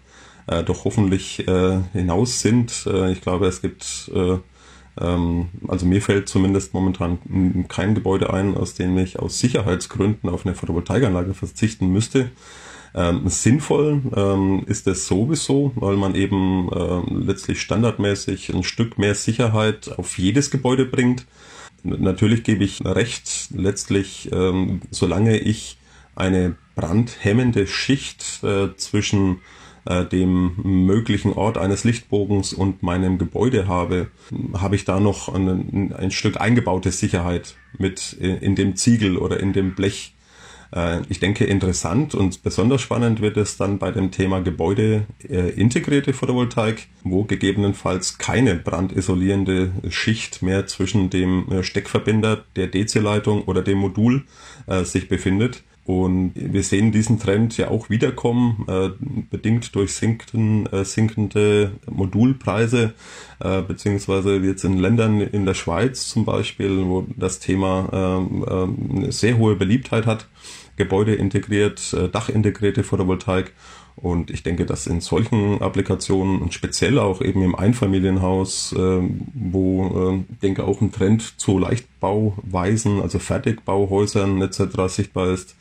äh, 0.46 0.62
doch 0.62 0.84
hoffentlich 0.84 1.44
hinaus 1.92 2.40
sind. 2.40 2.86
Ich 3.10 3.20
glaube, 3.20 3.46
es 3.46 3.62
gibt, 3.62 4.10
ähm, 4.14 5.48
also 5.66 5.86
mir 5.86 6.00
fällt 6.00 6.28
zumindest 6.28 6.72
momentan 6.72 7.64
kein 7.68 7.96
Gebäude 7.96 8.32
ein, 8.32 8.56
aus 8.56 8.74
dem 8.74 8.96
ich 8.98 9.18
aus 9.18 9.40
Sicherheitsgründen 9.40 10.30
auf 10.30 10.46
eine 10.46 10.54
Photovoltaikanlage 10.54 11.34
verzichten 11.34 11.88
müsste. 11.88 12.30
Ähm, 12.96 13.28
sinnvoll 13.28 14.00
ähm, 14.16 14.64
ist 14.66 14.86
es 14.86 15.06
sowieso, 15.06 15.70
weil 15.74 15.96
man 15.96 16.14
eben 16.14 16.70
ähm, 16.74 17.24
letztlich 17.26 17.60
standardmäßig 17.60 18.54
ein 18.54 18.62
Stück 18.62 18.98
mehr 18.98 19.14
Sicherheit 19.14 19.90
auf 19.98 20.16
jedes 20.16 20.50
Gebäude 20.50 20.86
bringt. 20.86 21.26
Natürlich 21.82 22.42
gebe 22.42 22.64
ich 22.64 22.82
recht, 22.86 23.50
letztlich, 23.54 24.30
ähm, 24.32 24.80
solange 24.90 25.36
ich 25.36 25.76
eine 26.14 26.56
brandhemmende 26.74 27.66
Schicht 27.66 28.42
äh, 28.42 28.74
zwischen 28.76 29.40
äh, 29.84 30.06
dem 30.06 30.54
möglichen 30.86 31.34
Ort 31.34 31.58
eines 31.58 31.84
Lichtbogens 31.84 32.54
und 32.54 32.82
meinem 32.82 33.18
Gebäude 33.18 33.68
habe, 33.68 34.10
habe 34.54 34.74
ich 34.74 34.86
da 34.86 35.00
noch 35.00 35.28
ein, 35.28 35.92
ein 35.92 36.10
Stück 36.10 36.40
eingebaute 36.40 36.90
Sicherheit 36.92 37.56
mit 37.76 38.14
in 38.14 38.56
dem 38.56 38.74
Ziegel 38.74 39.18
oder 39.18 39.38
in 39.38 39.52
dem 39.52 39.74
Blech 39.74 40.14
äh, 40.14 40.15
ich 41.08 41.20
denke, 41.20 41.44
interessant 41.44 42.14
und 42.14 42.42
besonders 42.42 42.82
spannend 42.82 43.20
wird 43.20 43.36
es 43.36 43.56
dann 43.56 43.78
bei 43.78 43.90
dem 43.92 44.10
Thema 44.10 44.40
Gebäude 44.40 45.06
äh, 45.28 45.50
integrierte 45.50 46.12
Photovoltaik, 46.12 46.88
wo 47.02 47.24
gegebenenfalls 47.24 48.18
keine 48.18 48.56
brandisolierende 48.56 49.72
Schicht 49.88 50.42
mehr 50.42 50.66
zwischen 50.66 51.10
dem 51.10 51.50
äh, 51.50 51.62
Steckverbinder 51.62 52.44
der 52.56 52.66
DC-Leitung 52.66 53.44
oder 53.44 53.62
dem 53.62 53.78
Modul 53.78 54.24
äh, 54.66 54.84
sich 54.84 55.08
befindet. 55.08 55.62
Und 55.86 56.32
wir 56.34 56.64
sehen 56.64 56.90
diesen 56.90 57.20
Trend 57.20 57.56
ja 57.58 57.68
auch 57.68 57.88
wiederkommen, 57.90 58.64
äh, 58.66 58.90
bedingt 59.30 59.72
durch 59.76 59.94
sinken, 59.94 60.66
äh, 60.66 60.84
sinkende 60.84 61.72
Modulpreise, 61.88 62.94
äh, 63.38 63.62
beziehungsweise 63.62 64.36
jetzt 64.38 64.64
in 64.64 64.78
Ländern 64.78 65.20
in 65.20 65.46
der 65.46 65.54
Schweiz 65.54 66.08
zum 66.08 66.24
Beispiel, 66.24 66.84
wo 66.86 67.06
das 67.16 67.38
Thema 67.38 67.88
äh, 67.92 68.50
äh, 68.50 68.96
eine 68.96 69.12
sehr 69.12 69.38
hohe 69.38 69.54
Beliebtheit 69.54 70.06
hat, 70.06 70.26
Gebäude 70.74 71.14
integriert, 71.14 71.92
äh, 71.92 72.08
Dachintegrierte 72.08 72.82
Photovoltaik. 72.82 73.52
Und 73.94 74.30
ich 74.30 74.42
denke, 74.42 74.66
dass 74.66 74.88
in 74.88 75.00
solchen 75.00 75.62
Applikationen 75.62 76.42
und 76.42 76.52
speziell 76.52 76.98
auch 76.98 77.22
eben 77.22 77.42
im 77.42 77.54
Einfamilienhaus, 77.54 78.74
äh, 78.76 79.00
wo 79.34 80.24
denke 80.42 80.64
auch 80.64 80.82
ein 80.82 80.92
Trend 80.92 81.40
zu 81.40 81.58
Leichtbauweisen, 81.58 83.00
also 83.00 83.18
Fertigbauhäusern 83.18 84.42
etc. 84.42 84.88
sichtbar 84.88 85.28
ist, 85.30 85.54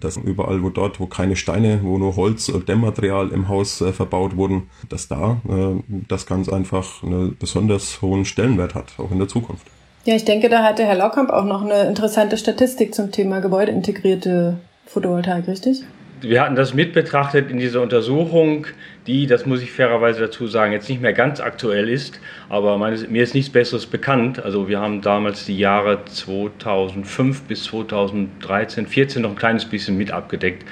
dass 0.00 0.16
überall, 0.16 0.62
wo 0.62 0.70
dort, 0.70 1.00
wo 1.00 1.06
keine 1.06 1.36
Steine, 1.36 1.80
wo 1.82 1.98
nur 1.98 2.16
Holz 2.16 2.48
und 2.48 2.68
Dämmmaterial 2.68 3.30
im 3.30 3.48
Haus 3.48 3.80
äh, 3.80 3.92
verbaut 3.92 4.36
wurden, 4.36 4.70
dass 4.88 5.08
da 5.08 5.40
äh, 5.48 5.82
das 6.08 6.26
ganz 6.26 6.48
einfach 6.48 7.02
einen 7.02 7.36
besonders 7.38 8.02
hohen 8.02 8.24
Stellenwert 8.24 8.74
hat, 8.74 8.92
auch 8.98 9.10
in 9.10 9.18
der 9.18 9.28
Zukunft. 9.28 9.66
Ja, 10.04 10.14
ich 10.14 10.24
denke, 10.24 10.48
da 10.48 10.62
hatte 10.64 10.84
Herr 10.84 10.94
Laukamp 10.94 11.30
auch 11.30 11.44
noch 11.44 11.62
eine 11.62 11.82
interessante 11.82 12.38
Statistik 12.38 12.94
zum 12.94 13.12
Thema 13.12 13.40
gebäudeintegrierte 13.40 14.58
Photovoltaik, 14.86 15.46
richtig? 15.46 15.84
Wir 16.22 16.42
hatten 16.42 16.54
das 16.54 16.74
mit 16.74 16.92
betrachtet 16.92 17.50
in 17.50 17.58
dieser 17.58 17.80
Untersuchung, 17.80 18.66
die, 19.06 19.26
das 19.26 19.46
muss 19.46 19.62
ich 19.62 19.72
fairerweise 19.72 20.20
dazu 20.20 20.46
sagen, 20.46 20.72
jetzt 20.72 20.88
nicht 20.88 21.00
mehr 21.00 21.14
ganz 21.14 21.40
aktuell 21.40 21.88
ist, 21.88 22.20
aber 22.50 22.76
mir 22.76 23.22
ist 23.22 23.34
nichts 23.34 23.50
Besseres 23.50 23.86
bekannt. 23.86 24.42
Also 24.42 24.68
wir 24.68 24.80
haben 24.80 25.00
damals 25.00 25.46
die 25.46 25.56
Jahre 25.56 26.04
2005 26.04 27.44
bis 27.44 27.64
2013, 27.64 28.86
14 28.86 29.22
noch 29.22 29.30
ein 29.30 29.36
kleines 29.36 29.64
bisschen 29.64 29.96
mit 29.96 30.10
abgedeckt. 30.10 30.66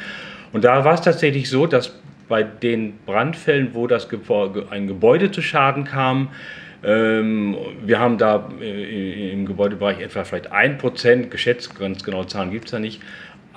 Und 0.53 0.65
da 0.65 0.85
war 0.85 0.95
es 0.95 1.01
tatsächlich 1.01 1.49
so, 1.49 1.67
dass 1.67 1.95
bei 2.29 2.43
den 2.43 2.99
Brandfällen, 3.07 3.71
wo 3.73 3.87
das 3.87 4.07
ein 4.71 4.87
Gebäude 4.87 5.31
zu 5.31 5.41
Schaden 5.41 5.85
kam, 5.85 6.29
ähm, 6.85 7.57
wir 7.85 7.99
haben 7.99 8.19
da 8.19 8.49
äh, 8.61 9.33
im 9.33 9.47
Gebäudebereich 9.47 9.99
etwa 10.01 10.23
vielleicht 10.23 10.53
ein 10.53 10.79
Prozent, 10.79 11.31
geschätzt, 11.31 11.77
ganz 11.77 12.05
genaue 12.05 12.27
Zahlen 12.29 12.53
gibt 12.53 12.67
es 12.67 12.71
da 12.71 12.79
nicht, 12.79 13.01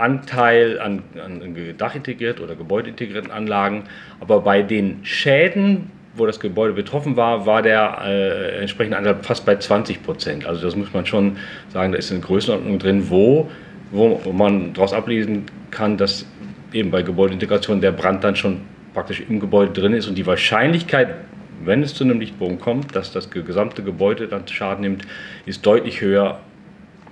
Anteil 0.02 0.80
an, 0.80 1.04
an 1.24 1.56
dachintegriert 1.78 2.40
oder 2.40 2.56
gebäudeintegrierten 2.56 3.32
Anlagen. 3.32 3.84
Aber 4.20 4.42
bei 4.42 4.62
den 4.62 5.06
Schäden, 5.06 5.92
wo 6.16 6.26
das 6.26 6.40
Gebäude 6.40 6.74
betroffen 6.74 7.16
war, 7.16 7.46
war 7.46 7.62
der 7.62 8.00
äh, 8.04 8.60
entsprechende 8.60 8.98
Anteil 8.98 9.16
fast 9.22 9.46
bei 9.46 9.56
20 9.56 10.04
Prozent. 10.04 10.46
Also 10.46 10.62
das 10.62 10.76
muss 10.76 10.92
man 10.94 11.06
schon 11.06 11.38
sagen, 11.70 11.92
da 11.92 11.98
ist 11.98 12.12
eine 12.12 12.22
Größenordnung 12.22 12.80
drin, 12.80 13.10
wo, 13.10 13.50
wo 13.92 14.32
man 14.32 14.74
daraus 14.74 14.94
ablesen 14.94 15.46
kann, 15.70 15.98
dass 15.98 16.26
eben 16.74 16.92
bei 16.92 17.02
Gebäudeintegration 17.02 17.82
der 17.82 17.92
Brand 17.92 18.24
dann 18.24 18.36
schon 18.36 18.62
praktisch 18.94 19.22
im 19.28 19.40
Gebäude 19.40 19.72
drin 19.72 19.94
ist 19.94 20.08
und 20.08 20.16
die 20.16 20.26
Wahrscheinlichkeit, 20.26 21.16
wenn 21.64 21.84
es 21.84 21.94
zu 21.94 22.04
einem 22.04 22.20
Lichtbogen 22.20 22.60
kommt, 22.60 22.96
dass 22.96 23.12
das 23.12 23.30
gesamte 23.30 23.84
Gebäude 23.84 24.28
dann 24.28 24.48
Schaden 24.48 24.82
nimmt, 24.82 25.04
ist 25.46 25.66
deutlich 25.66 26.02
höher, 26.02 26.40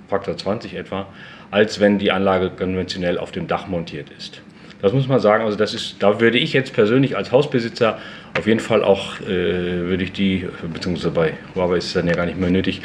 Faktor 0.08 0.36
20 0.36 0.76
etwa, 0.76 1.08
als 1.52 1.80
wenn 1.80 1.98
die 1.98 2.12
Anlage 2.12 2.50
konventionell 2.50 3.18
auf 3.18 3.32
dem 3.32 3.48
Dach 3.48 3.68
montiert 3.68 4.10
ist. 4.18 4.42
Das 4.82 4.94
muss 4.94 5.08
man 5.08 5.20
sagen, 5.20 5.44
also 5.44 5.58
das 5.58 5.74
ist, 5.74 6.02
da 6.02 6.22
würde 6.22 6.38
ich 6.38 6.54
jetzt 6.54 6.74
persönlich 6.74 7.18
als 7.18 7.32
Hausbesitzer 7.32 8.00
auf 8.38 8.48
jeden 8.48 8.62
Fall 8.62 8.84
auch, 8.84 9.20
äh, 9.22 9.28
würde 9.28 10.04
ich 10.04 10.14
die, 10.14 10.48
beziehungsweise 10.74 11.12
bei 11.12 11.34
Huawei 11.54 11.78
ist 11.78 11.88
es 11.88 11.94
dann 11.94 12.08
ja 12.08 12.14
gar 12.14 12.26
nicht 12.26 12.40
mehr 12.40 12.50
nötig, 12.50 12.82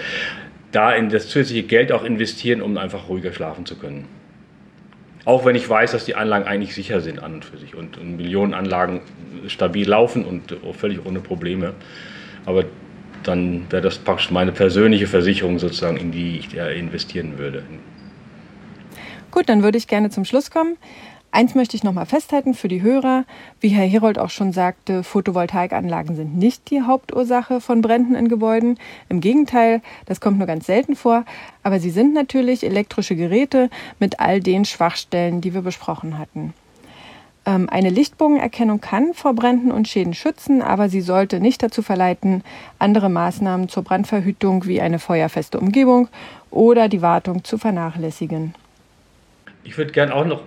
da 0.72 0.92
in 0.92 1.08
das 1.08 1.28
zusätzliche 1.28 1.62
Geld 1.62 1.92
auch 1.92 2.02
investieren, 2.02 2.62
um 2.62 2.76
einfach 2.78 3.08
ruhiger 3.08 3.32
schlafen 3.32 3.64
zu 3.64 3.76
können. 3.76 4.06
Auch 5.24 5.44
wenn 5.44 5.54
ich 5.54 5.68
weiß, 5.68 5.92
dass 5.92 6.04
die 6.04 6.16
Anlagen 6.16 6.46
eigentlich 6.46 6.74
sicher 6.74 7.00
sind 7.00 7.22
an 7.22 7.34
und 7.34 7.44
für 7.44 7.58
sich 7.58 7.76
und, 7.76 7.96
und 7.96 8.16
Millionen 8.16 8.54
Anlagen 8.54 9.00
stabil 9.46 9.88
laufen 9.88 10.24
und 10.24 10.56
völlig 10.76 11.06
ohne 11.06 11.20
Probleme. 11.20 11.74
Aber 12.44 12.64
dann 13.22 13.70
wäre 13.70 13.80
das 13.80 13.98
praktisch 13.98 14.30
meine 14.30 14.52
persönliche 14.52 15.06
Versicherung 15.06 15.58
sozusagen, 15.58 15.96
in 15.96 16.12
die 16.12 16.38
ich 16.38 16.54
investieren 16.54 17.38
würde. 17.38 17.62
Gut, 19.34 19.48
dann 19.48 19.64
würde 19.64 19.78
ich 19.78 19.88
gerne 19.88 20.10
zum 20.10 20.24
Schluss 20.24 20.52
kommen. 20.52 20.76
Eins 21.32 21.56
möchte 21.56 21.76
ich 21.76 21.82
nochmal 21.82 22.06
festhalten 22.06 22.54
für 22.54 22.68
die 22.68 22.82
Hörer. 22.82 23.24
Wie 23.58 23.66
Herr 23.66 23.84
Herold 23.84 24.16
auch 24.16 24.30
schon 24.30 24.52
sagte, 24.52 25.02
Photovoltaikanlagen 25.02 26.14
sind 26.14 26.38
nicht 26.38 26.70
die 26.70 26.82
Hauptursache 26.82 27.60
von 27.60 27.80
Bränden 27.80 28.14
in 28.14 28.28
Gebäuden. 28.28 28.78
Im 29.08 29.20
Gegenteil, 29.20 29.82
das 30.06 30.20
kommt 30.20 30.38
nur 30.38 30.46
ganz 30.46 30.66
selten 30.66 30.94
vor. 30.94 31.24
Aber 31.64 31.80
sie 31.80 31.90
sind 31.90 32.14
natürlich 32.14 32.62
elektrische 32.62 33.16
Geräte 33.16 33.70
mit 33.98 34.20
all 34.20 34.38
den 34.38 34.64
Schwachstellen, 34.64 35.40
die 35.40 35.52
wir 35.52 35.62
besprochen 35.62 36.16
hatten. 36.16 36.54
Ähm, 37.44 37.68
eine 37.68 37.90
Lichtbogenerkennung 37.90 38.80
kann 38.80 39.14
vor 39.14 39.34
Bränden 39.34 39.72
und 39.72 39.88
Schäden 39.88 40.14
schützen, 40.14 40.62
aber 40.62 40.88
sie 40.88 41.00
sollte 41.00 41.40
nicht 41.40 41.60
dazu 41.60 41.82
verleiten, 41.82 42.44
andere 42.78 43.08
Maßnahmen 43.08 43.68
zur 43.68 43.82
Brandverhütung 43.82 44.66
wie 44.66 44.80
eine 44.80 45.00
feuerfeste 45.00 45.58
Umgebung 45.58 46.06
oder 46.52 46.88
die 46.88 47.02
Wartung 47.02 47.42
zu 47.42 47.58
vernachlässigen. 47.58 48.54
Ich 49.64 49.78
würde 49.78 49.92
gerne 49.92 50.14
auch 50.14 50.26
noch, 50.26 50.42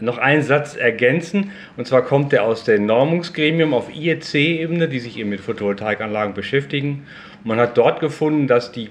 noch 0.00 0.18
einen 0.18 0.42
Satz 0.42 0.76
ergänzen. 0.76 1.50
Und 1.76 1.86
zwar 1.86 2.02
kommt 2.02 2.32
der 2.32 2.44
aus 2.44 2.64
dem 2.64 2.86
Normungsgremium 2.86 3.72
auf 3.72 3.94
IEC-Ebene, 3.94 4.88
die 4.88 5.00
sich 5.00 5.18
eben 5.18 5.30
mit 5.30 5.40
Photovoltaikanlagen 5.40 6.34
beschäftigen. 6.34 7.06
Man 7.44 7.58
hat 7.58 7.78
dort 7.78 8.00
gefunden, 8.00 8.46
dass 8.46 8.72
die 8.72 8.90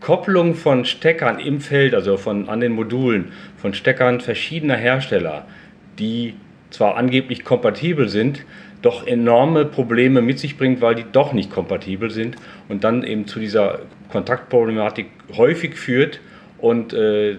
Kopplung 0.00 0.54
von 0.54 0.84
Steckern 0.84 1.38
im 1.38 1.60
Feld, 1.60 1.94
also 1.94 2.16
von, 2.16 2.48
an 2.48 2.60
den 2.60 2.72
Modulen, 2.72 3.32
von 3.56 3.74
Steckern 3.74 4.20
verschiedener 4.20 4.76
Hersteller, 4.76 5.46
die 5.98 6.34
zwar 6.70 6.96
angeblich 6.96 7.44
kompatibel 7.44 8.08
sind, 8.08 8.44
doch 8.82 9.06
enorme 9.06 9.66
Probleme 9.66 10.22
mit 10.22 10.38
sich 10.38 10.56
bringt, 10.56 10.80
weil 10.80 10.94
die 10.94 11.04
doch 11.10 11.32
nicht 11.32 11.50
kompatibel 11.50 12.10
sind 12.10 12.36
und 12.68 12.84
dann 12.84 13.02
eben 13.02 13.26
zu 13.26 13.40
dieser 13.40 13.80
Kontaktproblematik 14.10 15.08
häufig 15.36 15.74
führt 15.74 16.20
und 16.58 16.94
äh, 16.94 17.36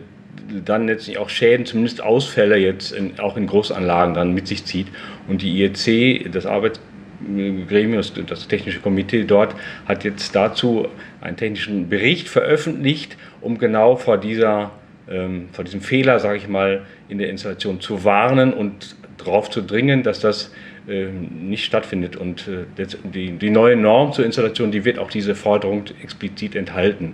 dann 0.66 0.88
letztlich 0.88 1.18
auch 1.18 1.30
Schäden, 1.30 1.66
zumindest 1.66 2.02
Ausfälle 2.02 2.58
jetzt 2.58 2.92
in, 2.92 3.20
auch 3.20 3.38
in 3.38 3.48
Großanlagen 3.48 4.14
dann 4.14 4.34
mit 4.34 4.48
sich 4.48 4.66
zieht. 4.66 4.88
Und 5.28 5.42
die 5.42 5.64
IEC, 5.64 6.32
das 6.32 6.46
Arbeitsgremium, 6.46 8.02
das 8.28 8.48
technische 8.48 8.80
Komitee 8.80 9.24
dort, 9.24 9.56
hat 9.86 10.04
jetzt 10.04 10.36
dazu 10.36 10.88
einen 11.22 11.38
technischen 11.38 11.90
Bericht 11.90 12.30
veröffentlicht, 12.30 13.18
um 13.40 13.58
genau 13.58 13.96
vor 13.96 14.18
dieser 14.18 14.72
ähm, 15.10 15.50
vor 15.52 15.66
diesem 15.66 15.82
Fehler, 15.82 16.20
sage 16.20 16.38
ich 16.38 16.48
mal, 16.48 16.86
in 17.10 17.18
der 17.18 17.30
Installation 17.30 17.82
zu 17.82 18.04
warnen 18.04 18.54
und 18.54 18.96
darauf 19.18 19.50
zu 19.50 19.62
dringen, 19.62 20.04
dass 20.04 20.20
das 20.20 20.54
äh, 20.88 21.08
nicht 21.08 21.66
stattfindet. 21.66 22.16
Und 22.16 22.48
äh, 22.48 22.86
die, 23.04 23.50
neue 23.50 23.76
Norm 23.76 24.14
zur 24.14 24.26
Installation, 24.26 24.72
die 24.72 24.86
wird 24.86 25.00
auch 25.00 25.10
diese 25.10 25.36
Forderung 25.36 25.84
explizit 26.02 26.56
enthalten. 26.56 27.14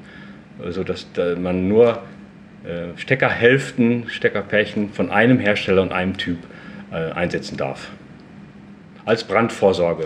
Also 0.64 0.84
dass 0.84 1.12
da 1.14 1.36
man 1.36 1.68
nur 1.68 2.02
Steckerhälften, 2.96 4.10
Steckerpärchen 4.10 4.92
von 4.92 5.12
einem 5.12 5.40
Hersteller 5.40 5.82
und 5.82 5.92
einem 5.92 6.18
Typ 6.18 6.40
äh, 6.92 7.12
einsetzen 7.12 7.58
darf. 7.58 7.92
Als 9.06 9.24
Brandvorsorge. 9.24 10.06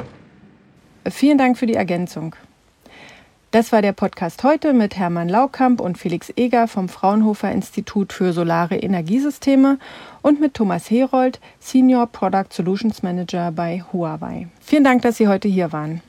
Vielen 1.09 1.37
Dank 1.37 1.57
für 1.57 1.65
die 1.65 1.73
Ergänzung. 1.73 2.35
Das 3.51 3.73
war 3.73 3.81
der 3.81 3.91
Podcast 3.91 4.45
heute 4.45 4.71
mit 4.71 4.95
Hermann 4.95 5.27
Laukamp 5.27 5.81
und 5.81 5.97
Felix 5.97 6.31
Eger 6.37 6.69
vom 6.69 6.87
Fraunhofer 6.87 7.51
Institut 7.51 8.13
für 8.13 8.31
Solare 8.31 8.77
Energiesysteme 8.77 9.77
und 10.21 10.39
mit 10.39 10.53
Thomas 10.53 10.89
Herold, 10.89 11.41
Senior 11.59 12.07
Product 12.07 12.45
Solutions 12.51 13.03
Manager 13.03 13.51
bei 13.51 13.83
Huawei. 13.91 14.47
Vielen 14.61 14.85
Dank, 14.85 15.01
dass 15.01 15.17
Sie 15.17 15.27
heute 15.27 15.49
hier 15.49 15.73
waren. 15.73 16.01